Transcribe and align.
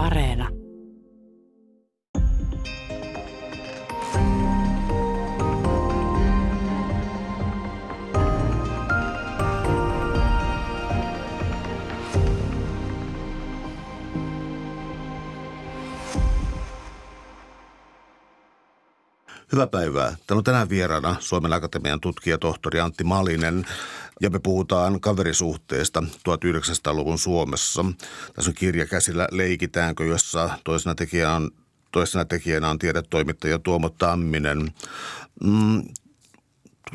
Areena. 0.00 0.48
Hyvää 19.52 19.66
päivää. 19.66 20.16
Täällä 20.26 20.38
on 20.38 20.44
tänään 20.44 20.68
vieraana 20.68 21.16
Suomen 21.18 21.52
Akatemian 21.52 22.00
tutkija 22.00 22.38
tohtori 22.38 22.80
Antti 22.80 23.04
Malinen 23.04 23.66
ja 24.20 24.30
me 24.30 24.38
puhutaan 24.38 25.00
kaverisuhteesta 25.00 26.02
1900-luvun 26.28 27.18
Suomessa. 27.18 27.84
Tässä 28.34 28.50
on 28.50 28.54
kirja 28.54 28.86
käsillä 28.86 29.28
Leikitäänkö, 29.30 30.04
jossa 30.04 30.50
toisena 30.64 30.94
tekijänä 30.94 31.36
on, 31.36 31.50
toisena 31.92 32.24
tekijänä 32.24 32.70
on 32.70 32.78
tiedetoimittaja 32.78 33.58
Tuomo 33.58 33.88
Tamminen. 33.88 34.72
Mm, 35.44 35.82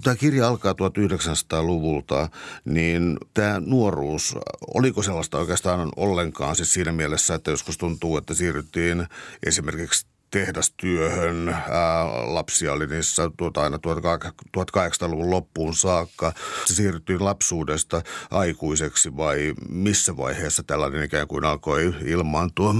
Tämä 0.03 0.15
kirja 0.15 0.47
alkaa 0.47 0.73
1900-luvulta, 0.73 2.29
niin 2.65 3.17
tämä 3.33 3.61
nuoruus, 3.65 4.35
oliko 4.73 5.03
sellaista 5.03 5.37
oikeastaan 5.37 5.91
ollenkaan 5.95 6.55
siis 6.55 6.73
siinä 6.73 6.91
mielessä, 6.91 7.35
että 7.35 7.51
joskus 7.51 7.77
tuntuu, 7.77 8.17
että 8.17 8.33
siirryttiin 8.33 9.07
esimerkiksi 9.45 10.07
tehdastyöhön. 10.35 11.49
Ää, 11.49 12.33
lapsia 12.33 12.73
oli 12.73 12.87
niissä 12.87 13.31
tuota 13.37 13.61
aina 13.61 13.77
1800-luvun 13.77 15.29
loppuun 15.29 15.75
saakka. 15.75 16.33
Se 16.65 16.75
siirryttiin 16.75 17.25
lapsuudesta 17.25 18.01
aikuiseksi 18.31 19.17
vai 19.17 19.53
missä 19.69 20.17
vaiheessa 20.17 20.63
tällainen 20.63 21.03
ikään 21.03 21.27
kuin 21.27 21.45
alkoi 21.45 21.95
ilmaantua? 22.05 22.75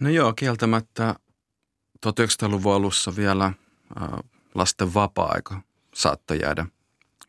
No 0.00 0.08
joo, 0.08 0.32
kieltämättä 0.32 1.14
1900-luvun 2.06 2.74
alussa 2.74 3.16
vielä 3.16 3.52
lasten 4.54 4.94
vapaa-aika 4.94 5.60
saattoi 5.94 6.38
jäädä 6.42 6.66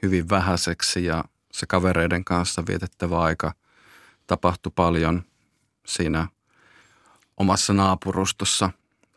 hyvin 0.01 0.29
vähäiseksi 0.29 1.05
ja 1.05 1.23
se 1.51 1.65
kavereiden 1.65 2.25
kanssa 2.25 2.63
vietettävä 2.67 3.21
aika 3.21 3.53
tapahtui 4.27 4.71
paljon 4.75 5.23
siinä– 5.85 6.27
omassa 7.37 7.73
naapurustossa 7.73 8.69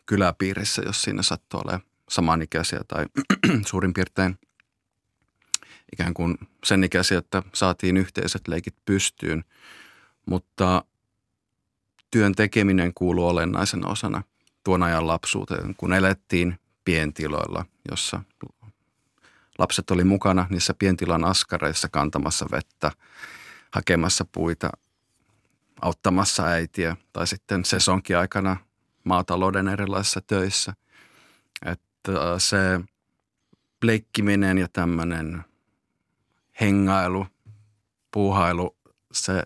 kyläpiirissä, 0.07 0.83
jos 0.87 1.03
siinä 1.03 1.23
sattuu 1.23 1.61
olemaan 1.65 1.83
samanikäisiä 2.09 2.81
tai 2.89 3.07
suurin 3.71 3.93
piirtein 3.93 4.39
ikään 5.93 6.15
kuin 6.15 6.39
sen 6.65 6.85
ikäisiä, 6.85 7.19
että 7.19 7.43
saatiin 7.55 7.97
yhteiset 7.97 8.49
leikit 8.49 8.75
pystyyn. 8.85 9.45
Mutta 10.27 10.85
työn 12.11 12.35
tekeminen 12.35 12.95
kuuluu 12.95 13.29
olennaisena 13.29 13.89
osana 13.89 14.23
tuon 14.65 14.83
ajan 14.83 15.07
lapsuuteen, 15.07 15.75
kun 15.77 15.93
elettiin 15.93 16.59
pientiloilla, 16.85 17.65
jossa 17.91 18.23
lapset 19.59 19.91
oli 19.91 20.05
mukana 20.05 20.47
niissä 20.51 20.75
pientilan 20.75 21.25
askareissa 21.25 21.89
kantamassa 21.89 22.47
vettä, 22.53 22.93
hakemassa 23.71 24.25
puita, 24.33 24.71
auttamassa 25.81 26.45
äitiä 26.45 26.97
tai 27.13 27.27
sitten 27.27 27.65
sesonkin 27.65 28.19
aikana 28.19 28.57
maatalouden 29.05 29.69
erilaisissa 29.69 30.21
töissä. 30.21 30.75
Että 31.67 32.13
äh, 32.13 32.39
se 32.39 32.81
leikkiminen 33.83 34.59
ja 34.59 34.69
tämmöinen 34.73 35.45
hengailu, 36.61 37.27
puuhailu, 38.11 38.77
se, 39.13 39.43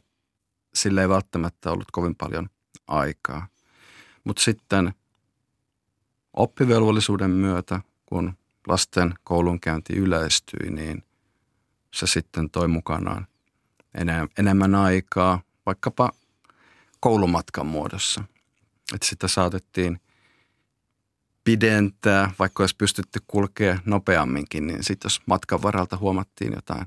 sille 0.74 1.00
ei 1.00 1.08
välttämättä 1.08 1.70
ollut 1.70 1.90
kovin 1.92 2.14
paljon 2.14 2.50
aikaa. 2.86 3.46
Mutta 4.24 4.42
sitten 4.42 4.92
oppivelvollisuuden 6.32 7.30
myötä, 7.30 7.80
kun 8.06 8.32
lasten 8.66 9.14
koulunkäynti 9.24 9.92
yleistyi, 9.92 10.70
niin 10.70 11.04
se 11.94 12.06
sitten 12.06 12.50
toi 12.50 12.68
mukanaan 12.68 13.26
enemmän 14.38 14.74
aikaa 14.74 15.40
vaikkapa 15.66 16.10
koulumatkan 17.00 17.66
muodossa. 17.66 18.24
Että 18.94 19.06
sitä 19.06 19.28
saatettiin 19.28 20.00
pidentää, 21.44 22.30
vaikka 22.38 22.62
olisi 22.62 22.76
pystytty 22.76 23.20
kulkea 23.26 23.78
nopeamminkin, 23.84 24.66
niin 24.66 24.84
sitten 24.84 25.06
jos 25.06 25.20
matkan 25.26 25.62
varalta 25.62 25.96
huomattiin 25.96 26.52
jotain 26.52 26.86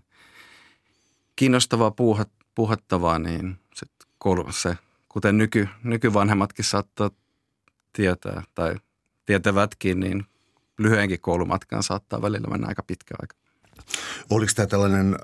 kiinnostavaa 1.35 1.91
puuhat, 1.91 2.29
puuhattavaa, 2.55 3.19
niin 3.19 3.59
sit 3.75 3.91
koulu, 4.17 4.51
se, 4.51 4.77
kuten 5.09 5.37
nyky, 5.37 5.69
nykyvanhemmatkin 5.83 6.65
saattaa 6.65 7.11
tietää 7.93 8.43
tai 8.55 8.75
tietävätkin, 9.25 9.99
niin 9.99 10.25
lyhyenkin 10.77 11.21
koulumatkan 11.21 11.83
saattaa 11.83 12.21
välillä 12.21 12.47
mennä 12.47 12.67
aika 12.67 12.83
pitkä 12.83 13.15
aika. 13.21 13.42
Oliko 14.29 14.51
tämä 14.55 14.67
tällainen 14.67 15.17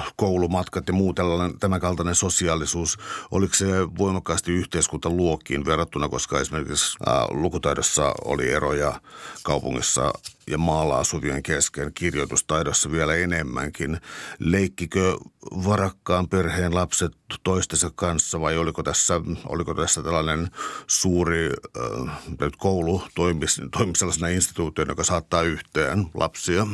äh, 0.00 0.12
koulumatkat 0.16 0.88
ja 0.88 0.94
muu 0.94 1.14
tällainen, 1.14 1.58
tämän 1.58 1.80
kaltainen 1.80 2.14
sosiaalisuus, 2.14 2.98
oliko 3.30 3.54
se 3.54 3.66
voimakkaasti 3.98 4.52
yhteiskuntaluokkiin 4.52 5.64
verrattuna, 5.64 6.08
koska 6.08 6.40
esimerkiksi 6.40 6.96
äh, 7.08 7.14
lukutaidossa 7.30 8.14
oli 8.24 8.52
eroja 8.52 9.00
kaupungissa 9.42 10.12
ja 10.46 10.58
maalla 10.58 10.98
asuvien 10.98 11.42
kesken, 11.42 11.92
kirjoitustaidossa 11.94 12.92
vielä 12.92 13.14
enemmänkin. 13.14 14.00
Leikkikö 14.38 15.16
varakkaan 15.42 16.28
perheen 16.28 16.74
lapset 16.74 17.12
toistensa 17.42 17.90
kanssa 17.94 18.40
vai 18.40 18.56
oliko 18.56 18.82
tässä, 18.82 19.20
oliko 19.46 19.74
tässä 19.74 20.02
tällainen 20.02 20.50
suuri 20.86 21.50
äh, 21.76 22.50
koulu 22.58 23.02
toimi, 23.14 23.46
toimi 23.72 23.92
sellaisena 23.96 24.28
instituutio, 24.28 24.84
joka 24.88 25.04
saattaa 25.04 25.42
yhteen 25.42 26.06
lapsia? 26.14 26.66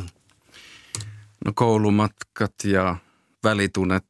No 1.44 1.52
koulumatkat 1.54 2.54
ja 2.64 2.96
välitunnet, 3.44 4.04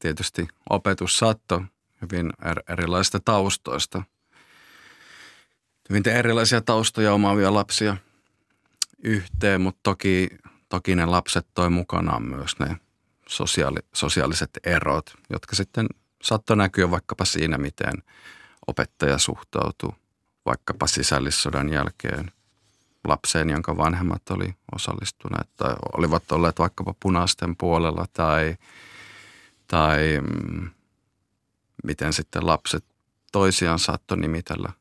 tietysti 0.00 0.48
opetus 0.70 1.18
saatto 1.18 1.62
hyvin 2.02 2.32
er, 2.44 2.62
erilaisista 2.68 3.20
taustoista. 3.20 4.02
Hyvin 5.88 6.08
erilaisia 6.08 6.60
taustoja 6.60 7.12
omaavia 7.12 7.54
lapsia 7.54 7.96
yhteen, 9.04 9.60
mutta 9.60 9.80
toki, 9.82 10.28
toki 10.68 10.94
ne 10.94 11.06
lapset 11.06 11.46
toi 11.54 11.70
mukanaan 11.70 12.22
myös 12.22 12.58
ne 12.58 12.76
sosiaali, 13.28 13.78
sosiaaliset 13.94 14.50
erot, 14.64 15.14
jotka 15.30 15.56
sitten 15.56 15.86
saattoi 16.22 16.56
näkyä 16.56 16.90
vaikkapa 16.90 17.24
siinä, 17.24 17.58
miten 17.58 17.94
opettaja 18.66 19.18
suhtautuu 19.18 19.94
vaikkapa 20.46 20.86
sisällissodan 20.86 21.68
jälkeen– 21.68 22.30
lapseen, 23.08 23.50
jonka 23.50 23.76
vanhemmat 23.76 24.30
oli 24.30 24.54
osallistuneet 24.74 25.48
tai 25.56 25.74
olivat 25.96 26.32
olleet 26.32 26.58
vaikkapa 26.58 26.94
punaisten 27.00 27.56
puolella 27.56 28.06
tai, 28.12 28.56
tai 29.66 30.20
mm, 30.20 30.70
miten 31.84 32.12
sitten 32.12 32.46
lapset 32.46 32.84
toisiaan 33.32 33.78
saattoi 33.78 34.18
nimitellä 34.18 34.72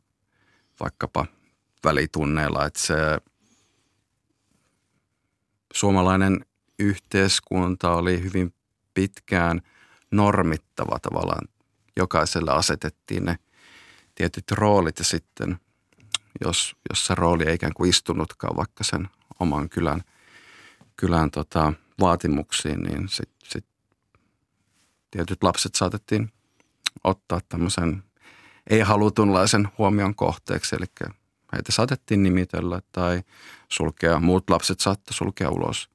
vaikkapa 0.79 1.25
välitunneilla, 1.83 2.65
että 2.65 2.79
se 2.79 2.95
suomalainen 5.73 6.45
yhteiskunta 6.79 7.91
oli 7.91 8.23
hyvin 8.23 8.53
pitkään 8.93 9.61
normittava 10.11 10.99
tavallaan. 10.99 11.47
Jokaiselle 11.95 12.51
asetettiin 12.51 13.25
ne 13.25 13.39
tietyt 14.15 14.51
roolit 14.51 14.99
ja 14.99 15.05
sitten 15.05 15.59
jos, 16.45 16.75
jos 16.89 17.05
se 17.05 17.15
rooli 17.15 17.43
ei 17.47 17.55
ikään 17.55 17.73
kuin 17.73 17.89
istunutkaan 17.89 18.55
vaikka 18.55 18.83
sen 18.83 19.09
oman 19.39 19.69
kylän, 19.69 20.01
kylän 20.97 21.31
tota, 21.31 21.73
vaatimuksiin, 21.99 22.81
niin 22.81 23.09
sitten 23.09 23.49
sit 23.49 23.65
tietyt 25.11 25.43
lapset 25.43 25.75
saatettiin 25.75 26.31
ottaa 27.03 27.39
tämmöisen 27.49 28.03
ei-halutunlaisen 28.69 29.69
huomion 29.77 30.15
kohteeksi, 30.15 30.75
eli 30.75 30.85
heitä 31.53 31.71
saatettiin 31.71 32.23
nimitellä 32.23 32.81
tai 32.91 33.21
sulkea, 33.69 34.19
muut 34.19 34.49
lapset 34.49 34.79
saattoi 34.79 35.13
sulkea 35.13 35.49
ulos 35.49 35.89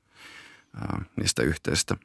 ää, 0.76 1.04
niistä 1.16 1.42
yhteistä 1.42 1.96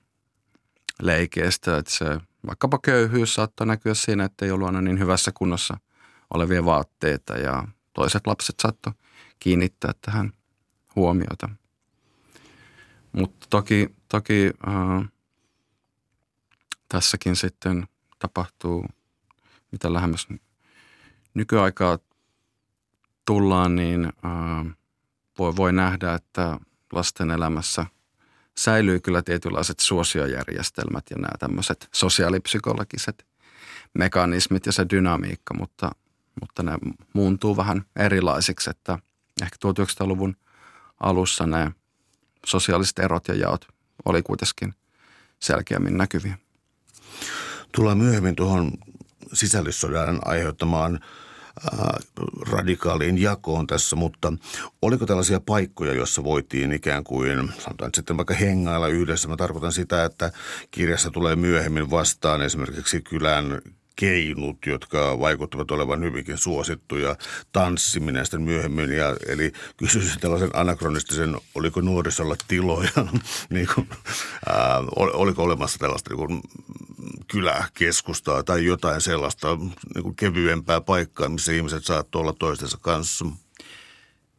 leikeistä, 1.01 1.77
että 1.77 1.91
se 1.91 2.05
vaikkapa 2.47 2.79
köyhyys 2.83 3.33
saattoi 3.33 3.67
näkyä 3.67 3.93
siinä, 3.93 4.23
että 4.23 4.45
ei 4.45 4.51
ollut 4.51 4.67
aina 4.67 4.81
niin 4.81 4.99
hyvässä 4.99 5.31
kunnossa 5.31 5.77
olevia 6.33 6.65
vaatteita 6.65 7.37
ja 7.37 7.67
toiset 7.99 8.27
lapset 8.27 8.55
saattoi 8.59 8.93
kiinnittää 9.39 9.91
tähän 10.01 10.33
huomiota. 10.95 11.49
Mutta 13.11 13.47
toki, 13.49 13.95
toki 14.09 14.51
äh, 14.67 15.09
tässäkin 16.89 17.35
sitten 17.35 17.87
tapahtuu, 18.19 18.85
mitä 19.71 19.93
lähemmäs 19.93 20.27
nykyaikaa 21.33 21.99
tullaan, 23.25 23.75
niin 23.75 24.05
äh, 24.05 24.75
voi, 25.39 25.55
voi 25.55 25.73
nähdä, 25.73 26.13
että 26.13 26.59
lasten 26.91 27.31
elämässä 27.31 27.85
säilyy 28.57 28.99
kyllä 28.99 29.21
tietynlaiset 29.21 29.79
suosiojärjestelmät 29.79 31.05
ja 31.09 31.15
nämä 31.17 31.37
tämmöiset 31.39 31.89
sosiaalipsykologiset 31.93 33.27
mekanismit 33.93 34.65
ja 34.65 34.71
se 34.71 34.85
dynamiikka, 34.89 35.53
mutta, 35.53 35.91
mutta 36.41 36.63
ne 36.63 36.71
muuntuu 37.13 37.57
vähän 37.57 37.85
erilaisiksi, 37.95 38.69
että 38.69 38.99
ehkä 39.41 39.57
1900-luvun 39.67 40.35
alussa 40.99 41.45
ne 41.45 41.71
sosiaaliset 42.45 42.99
erot 42.99 43.27
ja 43.27 43.35
jaot 43.35 43.67
oli 44.05 44.21
kuitenkin 44.21 44.73
selkeämmin 45.39 45.97
näkyviä. 45.97 46.37
Tullaan 47.71 47.97
myöhemmin 47.97 48.35
tuohon 48.35 48.71
sisällissodan 49.33 50.19
aiheuttamaan 50.25 50.99
radikaaliin 52.51 53.17
jakoon 53.17 53.67
tässä, 53.67 53.95
mutta 53.95 54.33
oliko 54.81 55.05
tällaisia 55.05 55.39
paikkoja, 55.39 55.93
joissa 55.93 56.23
voitiin 56.23 56.71
ikään 56.71 57.03
kuin, 57.03 57.53
sanotaan 57.59 57.91
sitten 57.95 58.17
vaikka 58.17 58.33
hengailla 58.33 58.87
yhdessä. 58.87 59.27
Mä 59.27 59.37
tarkoitan 59.37 59.71
sitä, 59.71 60.05
että 60.05 60.31
kirjassa 60.71 61.11
tulee 61.11 61.35
myöhemmin 61.35 61.91
vastaan 61.91 62.41
esimerkiksi 62.41 63.01
kylän 63.01 63.61
keinut, 63.99 64.57
jotka 64.65 65.19
vaikuttavat 65.19 65.71
olevan 65.71 66.03
hyvinkin 66.03 66.37
suosittuja, 66.37 67.15
tanssiminen 67.51 68.25
sitten 68.25 68.41
myöhemmin. 68.41 68.91
Ja, 68.91 69.15
eli 69.27 69.51
kysyisin 69.77 70.19
tällaisen 70.19 70.49
anakronistisen, 70.53 71.35
oliko 71.55 71.81
nuorisolla 71.81 72.35
tiloja, 72.47 72.91
niin 73.49 73.67
kuin, 73.75 73.89
ää, 74.49 74.79
oliko 74.95 75.43
olemassa 75.43 75.79
tällaista 75.79 76.09
niin 76.09 76.27
kuin, 76.27 76.41
kyläkeskustaa 77.31 78.43
tai 78.43 78.65
jotain 78.65 79.01
sellaista 79.01 79.47
niin 79.95 80.03
kuin 80.03 80.15
kevyempää 80.15 80.81
paikkaa, 80.81 81.29
missä 81.29 81.51
ihmiset 81.51 81.85
saattoi 81.85 82.21
olla 82.21 82.33
toistensa 82.33 82.77
kanssa? 82.81 83.25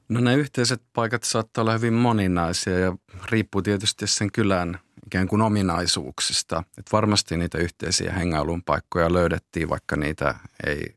No 0.08 0.20
ne 0.20 0.34
yhteiset 0.34 0.82
paikat 0.92 1.24
saattaa 1.24 1.62
olla 1.62 1.72
hyvin 1.72 1.94
moninaisia 1.94 2.78
ja 2.78 2.96
riippuu 3.30 3.62
tietysti 3.62 4.06
sen 4.06 4.32
kylän 4.32 4.78
ikään 5.10 5.28
kuin 5.28 5.42
ominaisuuksista. 5.42 6.62
Et 6.78 6.92
varmasti 6.92 7.36
niitä 7.36 7.58
yhteisiä 7.58 8.12
hengailun 8.12 8.62
paikkoja 8.62 9.12
löydettiin, 9.12 9.68
vaikka 9.68 9.96
niitä 9.96 10.34
ei, 10.66 10.94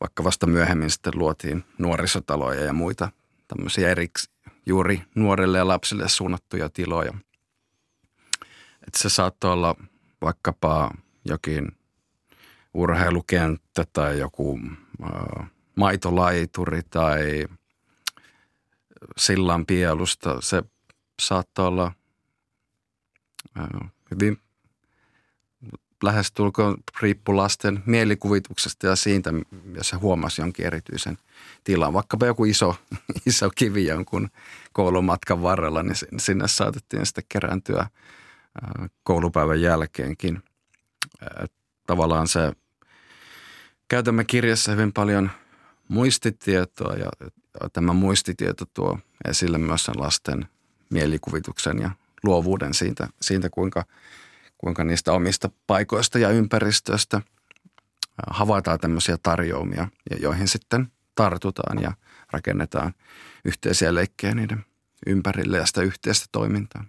vaikka 0.00 0.24
vasta 0.24 0.46
myöhemmin 0.46 0.90
sitten 0.90 1.18
luotiin 1.18 1.64
nuorisotaloja 1.78 2.64
ja 2.64 2.72
muita 2.72 3.10
tämmöisiä 3.48 3.90
eriksi 3.90 4.30
juuri 4.66 5.02
nuorille 5.14 5.58
ja 5.58 5.68
lapsille 5.68 6.08
suunnattuja 6.08 6.68
tiloja. 6.68 7.12
Et 8.86 8.94
se 8.94 9.08
saattoi 9.08 9.52
olla 9.52 9.74
vaikkapa 10.22 10.90
jokin 11.24 11.68
urheilukenttä 12.74 13.84
tai 13.92 14.18
joku 14.18 14.60
äh, 15.02 15.50
maitolaituri 15.76 16.80
tai 16.90 17.46
sillan 19.16 19.66
pielusta. 19.66 20.40
Se 20.40 20.62
saattaa 21.22 21.66
olla– 21.66 21.92
hyvin 24.10 24.38
lähestulkoon 26.02 26.76
riippu 27.00 27.36
lasten 27.36 27.82
mielikuvituksesta 27.86 28.86
ja 28.86 28.96
siitä, 28.96 29.30
jos 29.74 29.88
se 29.88 29.96
huomasi 29.96 30.42
jonkin 30.42 30.66
erityisen 30.66 31.18
tilan. 31.64 31.92
Vaikkapa 31.92 32.26
joku 32.26 32.44
iso, 32.44 32.76
iso 33.26 33.50
kivi 33.54 33.86
jonkun 33.86 34.28
koulumatkan 34.72 35.42
varrella, 35.42 35.82
niin 35.82 36.20
sinne 36.20 36.48
saatettiin 36.48 37.06
sitten 37.06 37.24
kerääntyä 37.28 37.86
koulupäivän 39.02 39.60
jälkeenkin. 39.60 40.42
Tavallaan 41.86 42.28
se, 42.28 42.52
käytämme 43.88 44.24
kirjassa 44.24 44.72
hyvin 44.72 44.92
paljon 44.92 45.30
muistitietoa 45.88 46.94
ja 46.94 47.10
tämä 47.72 47.92
muistitieto 47.92 48.64
tuo 48.74 48.98
esille 49.28 49.58
myös 49.58 49.84
sen 49.84 49.94
lasten 49.98 50.48
mielikuvituksen 50.90 51.78
ja 51.78 51.90
luovuuden 52.24 52.74
siitä, 52.74 53.08
siitä 53.20 53.50
kuinka, 53.50 53.84
kuinka 54.58 54.84
niistä 54.84 55.12
omista 55.12 55.50
paikoista 55.66 56.18
ja 56.18 56.28
ympäristöstä 56.30 57.20
havaitaan 58.30 58.78
tämmöisiä 58.78 59.18
tarjoumia, 59.22 59.88
joihin 60.20 60.48
sitten 60.48 60.92
tartutaan 61.14 61.82
ja 61.82 61.92
rakennetaan 62.30 62.94
yhteisiä 63.44 63.94
leikkejä 63.94 64.34
niiden 64.34 64.64
ympärille 65.06 65.56
ja 65.56 65.66
sitä 65.66 65.82
yhteistä 65.82 66.26
toimintaa. 66.32 66.84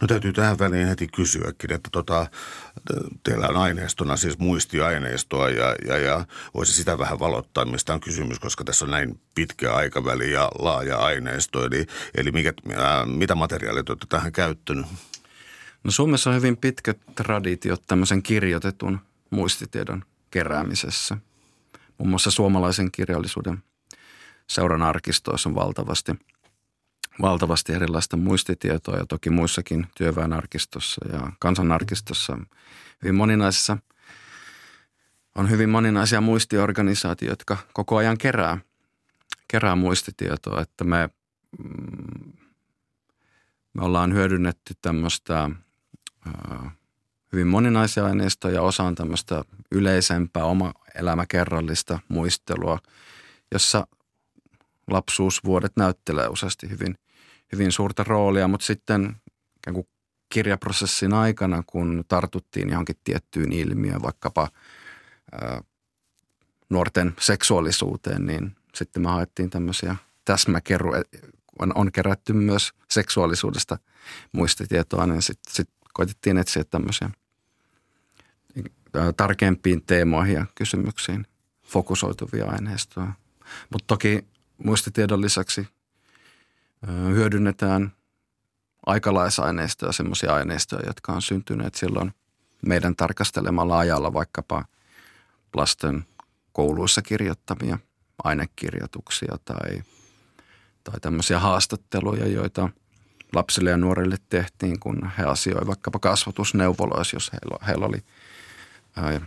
No 0.00 0.06
täytyy 0.06 0.32
tähän 0.32 0.58
väliin 0.58 0.88
heti 0.88 1.08
kysyäkin, 1.08 1.72
että 1.72 1.88
tota, 1.92 2.26
teillä 3.22 3.48
on 3.48 3.56
aineistona 3.56 4.16
siis 4.16 4.38
muistiaineistoa 4.38 5.50
ja, 5.50 5.76
ja, 5.86 5.98
ja 5.98 6.26
voisi 6.54 6.72
sitä 6.72 6.98
vähän 6.98 7.18
valottaa, 7.18 7.64
mistä 7.64 7.94
on 7.94 8.00
kysymys, 8.00 8.38
koska 8.38 8.64
tässä 8.64 8.84
on 8.84 8.90
näin 8.90 9.20
pitkä 9.34 9.74
aikaväli 9.74 10.32
ja 10.32 10.50
laaja 10.58 10.98
aineisto. 10.98 11.64
Eli, 11.64 11.86
eli 12.14 12.32
mikä, 12.32 12.52
ää, 12.76 13.06
mitä 13.06 13.34
materiaalit 13.34 13.88
olette 13.88 14.06
tähän 14.08 14.32
käyttänyt? 14.32 14.86
No 15.84 15.90
Suomessa 15.90 16.30
on 16.30 16.36
hyvin 16.36 16.56
pitkät 16.56 16.98
traditiot 17.14 17.82
tämmöisen 17.86 18.22
kirjoitetun 18.22 18.98
muistitiedon 19.30 20.04
keräämisessä. 20.30 21.16
Muun 21.98 22.10
muassa 22.10 22.30
suomalaisen 22.30 22.92
kirjallisuuden 22.92 23.62
seuran 24.46 24.82
arkistoissa 24.82 25.48
on 25.48 25.54
valtavasti– 25.54 26.12
valtavasti 27.22 27.72
erilaista 27.72 28.16
muistitietoa 28.16 28.96
ja 28.96 29.06
toki 29.06 29.30
muissakin 29.30 29.86
työväenarkistossa 29.96 31.00
ja 31.12 31.32
kansanarkistossa 31.38 32.38
hyvin 33.02 33.14
moninaisissa. 33.14 33.78
On 35.34 35.50
hyvin 35.50 35.68
moninaisia 35.68 36.20
muistiorganisaatioita, 36.20 37.32
jotka 37.32 37.56
koko 37.72 37.96
ajan 37.96 38.18
kerää, 38.18 38.58
kerää 39.48 39.76
muistitietoa, 39.76 40.60
että 40.60 40.84
me, 40.84 41.08
mm, 41.58 42.32
me 43.74 43.84
ollaan 43.84 44.14
hyödynnetty 44.14 44.74
tämmöistä 44.82 45.50
hyvin 47.32 47.46
moninaisia 47.46 48.04
aineistoja 48.04 48.54
ja 48.54 48.62
osa 48.62 48.82
on 48.82 48.94
tämmöistä 48.94 49.44
yleisempää 49.70 50.44
oma 50.44 50.74
elämäkerrallista 50.94 51.98
muistelua, 52.08 52.78
jossa 53.52 53.86
lapsuusvuodet 54.90 55.72
näyttelee 55.76 56.28
useasti 56.28 56.70
hyvin 56.70 56.98
hyvin 57.54 57.72
suurta 57.72 58.04
roolia, 58.04 58.48
mutta 58.48 58.66
sitten 58.66 59.16
ikään 59.56 59.74
kuin 59.74 59.88
kirjaprosessin 60.28 61.12
aikana, 61.12 61.62
kun 61.66 62.04
tartuttiin 62.08 62.68
johonkin 62.68 62.96
tiettyyn 63.04 63.52
ilmiöön, 63.52 64.02
vaikkapa 64.02 64.48
ää, 65.32 65.62
nuorten 66.70 67.14
seksuaalisuuteen, 67.20 68.26
niin 68.26 68.56
sitten 68.74 69.02
me 69.02 69.08
haettiin 69.08 69.50
tämmöisiä 69.50 69.96
täsmäkeru, 70.24 70.92
on, 71.58 71.72
on 71.74 71.92
kerätty 71.92 72.32
myös 72.32 72.72
seksuaalisuudesta 72.90 73.78
muistitietoa, 74.32 75.06
niin 75.06 75.22
sitten 75.22 75.54
sit 75.54 75.68
koitettiin 75.92 76.38
etsiä 76.38 76.64
tämmöisiä 76.64 77.10
tarkempiin 79.16 79.82
teemoihin 79.86 80.34
ja 80.34 80.46
kysymyksiin 80.54 81.26
fokusoituvia 81.66 82.46
aineistoja. 82.46 83.12
Mutta 83.70 83.86
toki 83.86 84.24
muistitiedon 84.64 85.20
lisäksi 85.20 85.68
hyödynnetään 86.86 87.92
aikalaisaineistoja, 88.86 89.92
semmoisia 89.92 90.34
aineistoja, 90.34 90.86
jotka 90.86 91.12
on 91.12 91.22
syntyneet 91.22 91.74
silloin 91.74 92.14
meidän 92.66 92.96
tarkastelemalla 92.96 93.78
ajalla 93.78 94.12
vaikkapa 94.12 94.64
lasten 95.54 96.04
kouluissa 96.52 97.02
kirjoittamia 97.02 97.78
ainekirjoituksia 98.24 99.36
tai, 99.44 99.82
tai 100.84 101.00
tämmöisiä 101.00 101.38
haastatteluja, 101.38 102.28
joita 102.28 102.68
lapsille 103.34 103.70
ja 103.70 103.76
nuorille 103.76 104.16
tehtiin, 104.28 104.80
kun 104.80 105.10
he 105.18 105.24
asioivat 105.24 105.66
vaikkapa 105.66 105.98
kasvatusneuvoloissa, 105.98 107.16
jos 107.16 107.32
heillä, 107.32 107.66
heillä 107.66 107.86
oli 107.86 107.98
ää, 108.96 109.20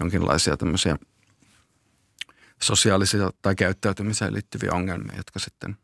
jonkinlaisia 0.00 0.56
tämmöisiä 0.56 0.96
sosiaalisia 2.62 3.30
tai 3.42 3.54
käyttäytymiseen 3.54 4.34
liittyviä 4.34 4.72
ongelmia, 4.72 5.16
jotka 5.16 5.38
sitten 5.38 5.76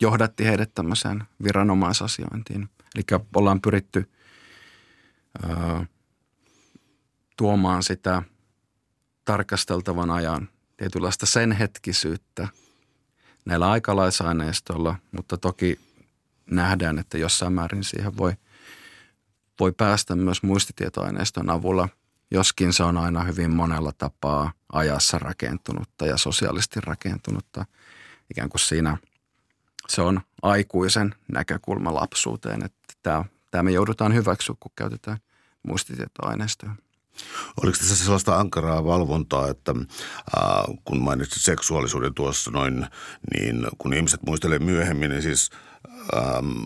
johdatti 0.00 0.44
heidät 0.44 0.74
tämmöiseen 0.74 1.24
viranomaisasiointiin. 1.44 2.68
Eli 2.94 3.20
ollaan 3.34 3.60
pyritty 3.60 4.10
ö, 5.44 5.48
tuomaan 7.36 7.82
sitä 7.82 8.22
tarkasteltavan 9.24 10.10
ajan 10.10 10.48
tietynlaista 10.76 11.26
sen 11.26 11.52
hetkisyyttä 11.52 12.48
näillä 13.44 13.70
aikalaisaineistoilla, 13.70 14.96
mutta 15.12 15.36
toki 15.36 15.80
nähdään, 16.50 16.98
että 16.98 17.18
jossain 17.18 17.52
määrin 17.52 17.84
siihen 17.84 18.16
voi, 18.16 18.32
voi 19.60 19.72
päästä 19.72 20.16
myös 20.16 20.42
muistitietoaineiston 20.42 21.50
avulla, 21.50 21.88
joskin 22.30 22.72
se 22.72 22.82
on 22.82 22.96
aina 22.96 23.22
hyvin 23.22 23.50
monella 23.50 23.92
tapaa 23.98 24.52
ajassa 24.72 25.18
rakentunutta 25.18 26.06
ja 26.06 26.16
sosiaalisesti 26.16 26.80
rakentunutta. 26.80 27.64
Ikään 28.30 28.48
kuin 28.48 28.60
siinä– 28.60 28.96
se 29.90 30.02
on 30.02 30.20
aikuisen 30.42 31.14
näkökulma 31.32 31.94
lapsuuteen, 31.94 32.64
että 32.64 32.94
tämä, 33.02 33.24
tämä 33.50 33.62
me 33.62 33.70
joudutaan 33.70 34.14
hyväksyä, 34.14 34.54
kun 34.60 34.72
käytetään 34.76 35.18
muistitietoaineistoa. 35.62 36.70
Oliko 37.62 37.78
tässä 37.78 37.96
sellaista 37.96 38.38
ankaraa 38.38 38.84
valvontaa, 38.84 39.48
että 39.48 39.74
äh, 39.78 40.76
kun 40.84 41.02
mainitsit 41.02 41.42
seksuaalisuuden 41.42 42.14
tuossa 42.14 42.50
noin, 42.50 42.86
niin 43.34 43.66
kun 43.78 43.94
ihmiset 43.94 44.22
muistelee 44.26 44.58
myöhemmin, 44.58 45.10
niin 45.10 45.22
siis 45.22 45.50
ähm, 46.16 46.62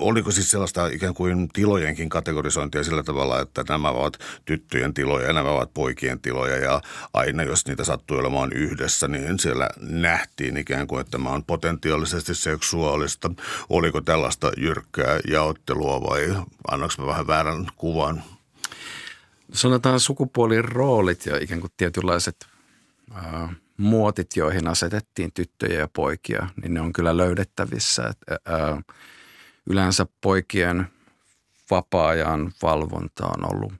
oliko 0.00 0.30
siis 0.30 0.50
sellaista 0.50 0.86
ikään 0.86 1.14
kuin 1.14 1.48
tilojenkin 1.48 2.08
kategorisointia 2.08 2.84
sillä 2.84 3.02
tavalla, 3.02 3.40
että 3.40 3.64
nämä 3.68 3.90
ovat 3.90 4.18
tyttöjen 4.44 4.94
tiloja 4.94 5.26
ja 5.26 5.32
nämä 5.32 5.50
ovat 5.50 5.74
poikien 5.74 6.20
tiloja 6.20 6.56
ja 6.56 6.80
aina 7.14 7.42
jos 7.42 7.66
niitä 7.66 7.84
sattui 7.84 8.18
olemaan 8.18 8.52
yhdessä, 8.52 9.08
niin 9.08 9.38
siellä 9.38 9.68
nähtiin 9.80 10.56
ikään 10.56 10.86
kuin, 10.86 11.00
että 11.00 11.10
tämä 11.10 11.30
on 11.30 11.44
potentiaalisesti 11.44 12.34
seksuaalista. 12.34 13.30
Oliko 13.68 14.00
tällaista 14.00 14.52
jyrkkää 14.56 15.20
jaottelua 15.28 16.00
vai 16.00 16.36
annaks 16.70 16.98
mä 16.98 17.06
vähän 17.06 17.26
väärän 17.26 17.66
kuvan? 17.76 18.22
Sanotaan 19.52 20.00
sukupuolin 20.00 20.64
roolit 20.64 21.26
ja 21.26 21.36
ikään 21.40 21.60
kuin 21.60 21.72
tietynlaiset 21.76 22.46
äh, 23.16 23.50
muotit, 23.76 24.36
joihin 24.36 24.68
asetettiin 24.68 25.32
tyttöjä 25.32 25.78
ja 25.78 25.88
poikia, 25.92 26.48
niin 26.62 26.74
ne 26.74 26.80
on 26.80 26.92
kyllä 26.92 27.16
löydettävissä. 27.16 28.06
Et, 28.06 28.18
äh, 28.32 28.84
yleensä 29.70 30.06
poikien 30.20 30.86
vapaa-ajan 31.70 32.52
valvonta 32.62 33.26
on 33.26 33.52
ollut 33.54 33.72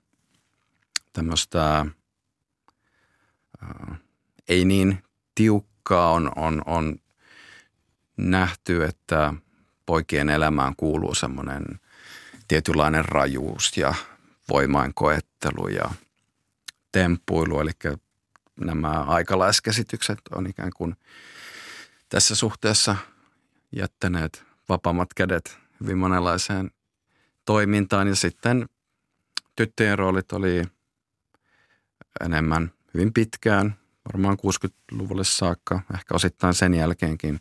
tämmöistä 1.12 1.86
äh, 3.62 3.98
ei 4.48 4.64
niin 4.64 5.02
tiukkaa 5.34 6.10
on, 6.12 6.32
on, 6.36 6.62
on 6.66 6.96
nähty, 8.16 8.84
että 8.84 9.34
poikien 9.86 10.28
elämään 10.28 10.76
kuuluu 10.76 11.14
semmoinen 11.14 11.64
tietynlainen 12.48 13.04
rajuus 13.04 13.76
ja 13.76 13.94
voimainkoettelu 14.48 15.68
ja 15.68 15.90
temppuilu, 16.92 17.60
eli 17.60 17.70
nämä 18.60 18.90
aikalaiskäsitykset 18.90 20.18
on 20.30 20.46
ikään 20.46 20.70
kuin 20.76 20.96
tässä 22.08 22.34
suhteessa 22.34 22.96
jättäneet 23.76 24.44
vapaammat 24.68 25.14
kädet 25.14 25.59
hyvin 25.80 25.98
monenlaiseen 25.98 26.70
toimintaan. 27.44 28.08
Ja 28.08 28.14
sitten 28.14 28.68
tyttöjen 29.56 29.98
roolit 29.98 30.32
oli 30.32 30.62
enemmän 32.24 32.72
hyvin 32.94 33.12
pitkään, 33.12 33.74
varmaan 34.12 34.38
60-luvulle 34.38 35.24
saakka, 35.24 35.80
ehkä 35.94 36.14
osittain 36.14 36.54
sen 36.54 36.74
jälkeenkin 36.74 37.40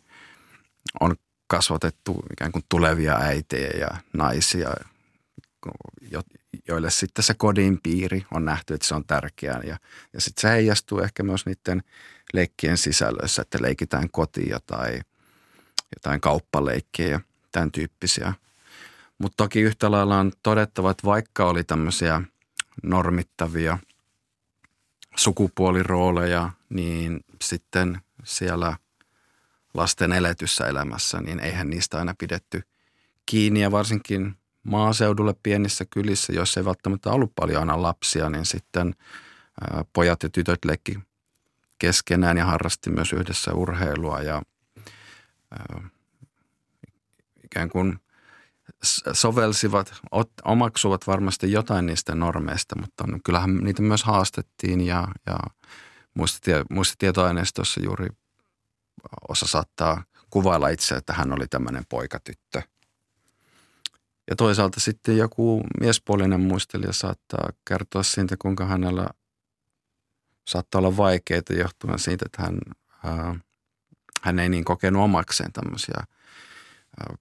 on 1.00 1.16
kasvatettu 1.46 2.22
ikään 2.32 2.52
kuin 2.52 2.64
tulevia 2.68 3.16
äitejä 3.16 3.70
ja 3.80 3.88
naisia, 4.12 4.70
joille 6.68 6.90
sitten 6.90 7.24
se 7.24 7.34
kodin 7.34 7.80
piiri 7.82 8.26
on 8.34 8.44
nähty, 8.44 8.74
että 8.74 8.86
se 8.86 8.94
on 8.94 9.04
tärkeää. 9.06 9.60
Ja, 9.64 9.76
ja 10.12 10.20
sitten 10.20 10.42
se 10.42 10.48
heijastuu 10.48 11.00
ehkä 11.00 11.22
myös 11.22 11.46
niiden 11.46 11.82
leikkien 12.32 12.76
sisällössä, 12.76 13.42
että 13.42 13.58
leikitään 13.62 14.10
kotia 14.10 14.60
tai 14.66 15.00
jotain 15.96 16.20
kauppaleikkiä 16.20 17.20
tämän 17.52 17.72
tyyppisiä. 17.72 18.34
Mutta 19.18 19.36
toki 19.36 19.60
yhtä 19.60 19.90
lailla 19.90 20.18
on 20.18 20.32
todettava, 20.42 20.90
että 20.90 21.04
vaikka 21.04 21.48
oli 21.48 21.64
tämmöisiä 21.64 22.22
normittavia 22.82 23.78
sukupuolirooleja, 25.16 26.50
niin 26.68 27.20
sitten 27.42 28.00
siellä 28.24 28.76
lasten 29.74 30.12
eletyssä 30.12 30.66
elämässä, 30.66 31.20
niin 31.20 31.40
eihän 31.40 31.70
niistä 31.70 31.98
aina 31.98 32.14
pidetty 32.18 32.62
kiinni 33.26 33.60
ja 33.60 33.70
varsinkin 33.70 34.36
maaseudulle 34.62 35.34
pienissä 35.42 35.84
kylissä, 35.90 36.32
joissa 36.32 36.60
ei 36.60 36.64
välttämättä 36.64 37.10
ollut 37.10 37.32
paljon 37.34 37.60
aina 37.60 37.82
lapsia, 37.82 38.30
niin 38.30 38.46
sitten 38.46 38.94
pojat 39.92 40.22
ja 40.22 40.28
tytöt 40.28 40.64
leikki 40.64 40.98
keskenään 41.78 42.36
ja 42.36 42.44
harrasti 42.44 42.90
myös 42.90 43.12
yhdessä 43.12 43.52
urheilua 43.52 44.20
ja 44.20 44.42
ikään 47.52 47.68
kuin 47.68 47.98
sovelsivat, 49.12 49.92
omaksuvat 50.44 51.06
varmasti 51.06 51.52
jotain 51.52 51.86
niistä 51.86 52.14
normeista, 52.14 52.80
mutta 52.80 53.04
kyllähän 53.24 53.56
niitä 53.56 53.82
myös 53.82 54.04
haastettiin 54.04 54.80
ja, 54.80 55.08
ja 55.26 55.38
muistitietoaineistossa 56.70 57.80
juuri 57.84 58.08
osa 59.28 59.46
saattaa 59.46 60.04
kuvailla 60.30 60.68
itse, 60.68 60.94
että 60.94 61.12
hän 61.12 61.32
oli 61.32 61.46
tämmöinen 61.48 61.84
poikatyttö– 61.88 62.62
ja 64.30 64.36
toisaalta 64.36 64.80
sitten 64.80 65.16
joku 65.16 65.62
miespuolinen 65.80 66.40
muistelija 66.40 66.92
saattaa 66.92 67.48
kertoa 67.68 68.02
siitä, 68.02 68.36
kuinka 68.38 68.66
hänellä 68.66 69.06
saattaa 70.48 70.78
olla 70.78 70.96
vaikeita 70.96 71.52
johtuen 71.52 71.98
siitä, 71.98 72.26
että 72.26 72.42
hän, 72.42 72.58
ää, 73.04 73.34
hän 74.22 74.38
ei 74.38 74.48
niin 74.48 74.64
kokenut 74.64 75.02
omakseen 75.02 75.52
tämmöisiä 75.52 75.94
ää, 75.96 77.14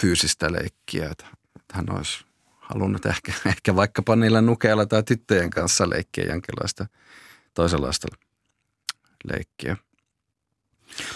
fyysistä 0.00 0.52
leikkiä, 0.52 1.08
että, 1.10 1.26
hän 1.72 1.86
olisi 1.90 2.24
halunnut 2.58 3.06
ehkä, 3.06 3.32
ehkä 3.46 3.76
vaikkapa 3.76 4.16
niillä 4.16 4.40
nukeilla 4.40 4.86
tai 4.86 5.02
tyttöjen 5.02 5.50
kanssa 5.50 5.90
leikkiä 5.90 6.24
jonkinlaista 6.24 6.86
toisenlaista 7.54 8.08
leikkiä. 9.24 9.76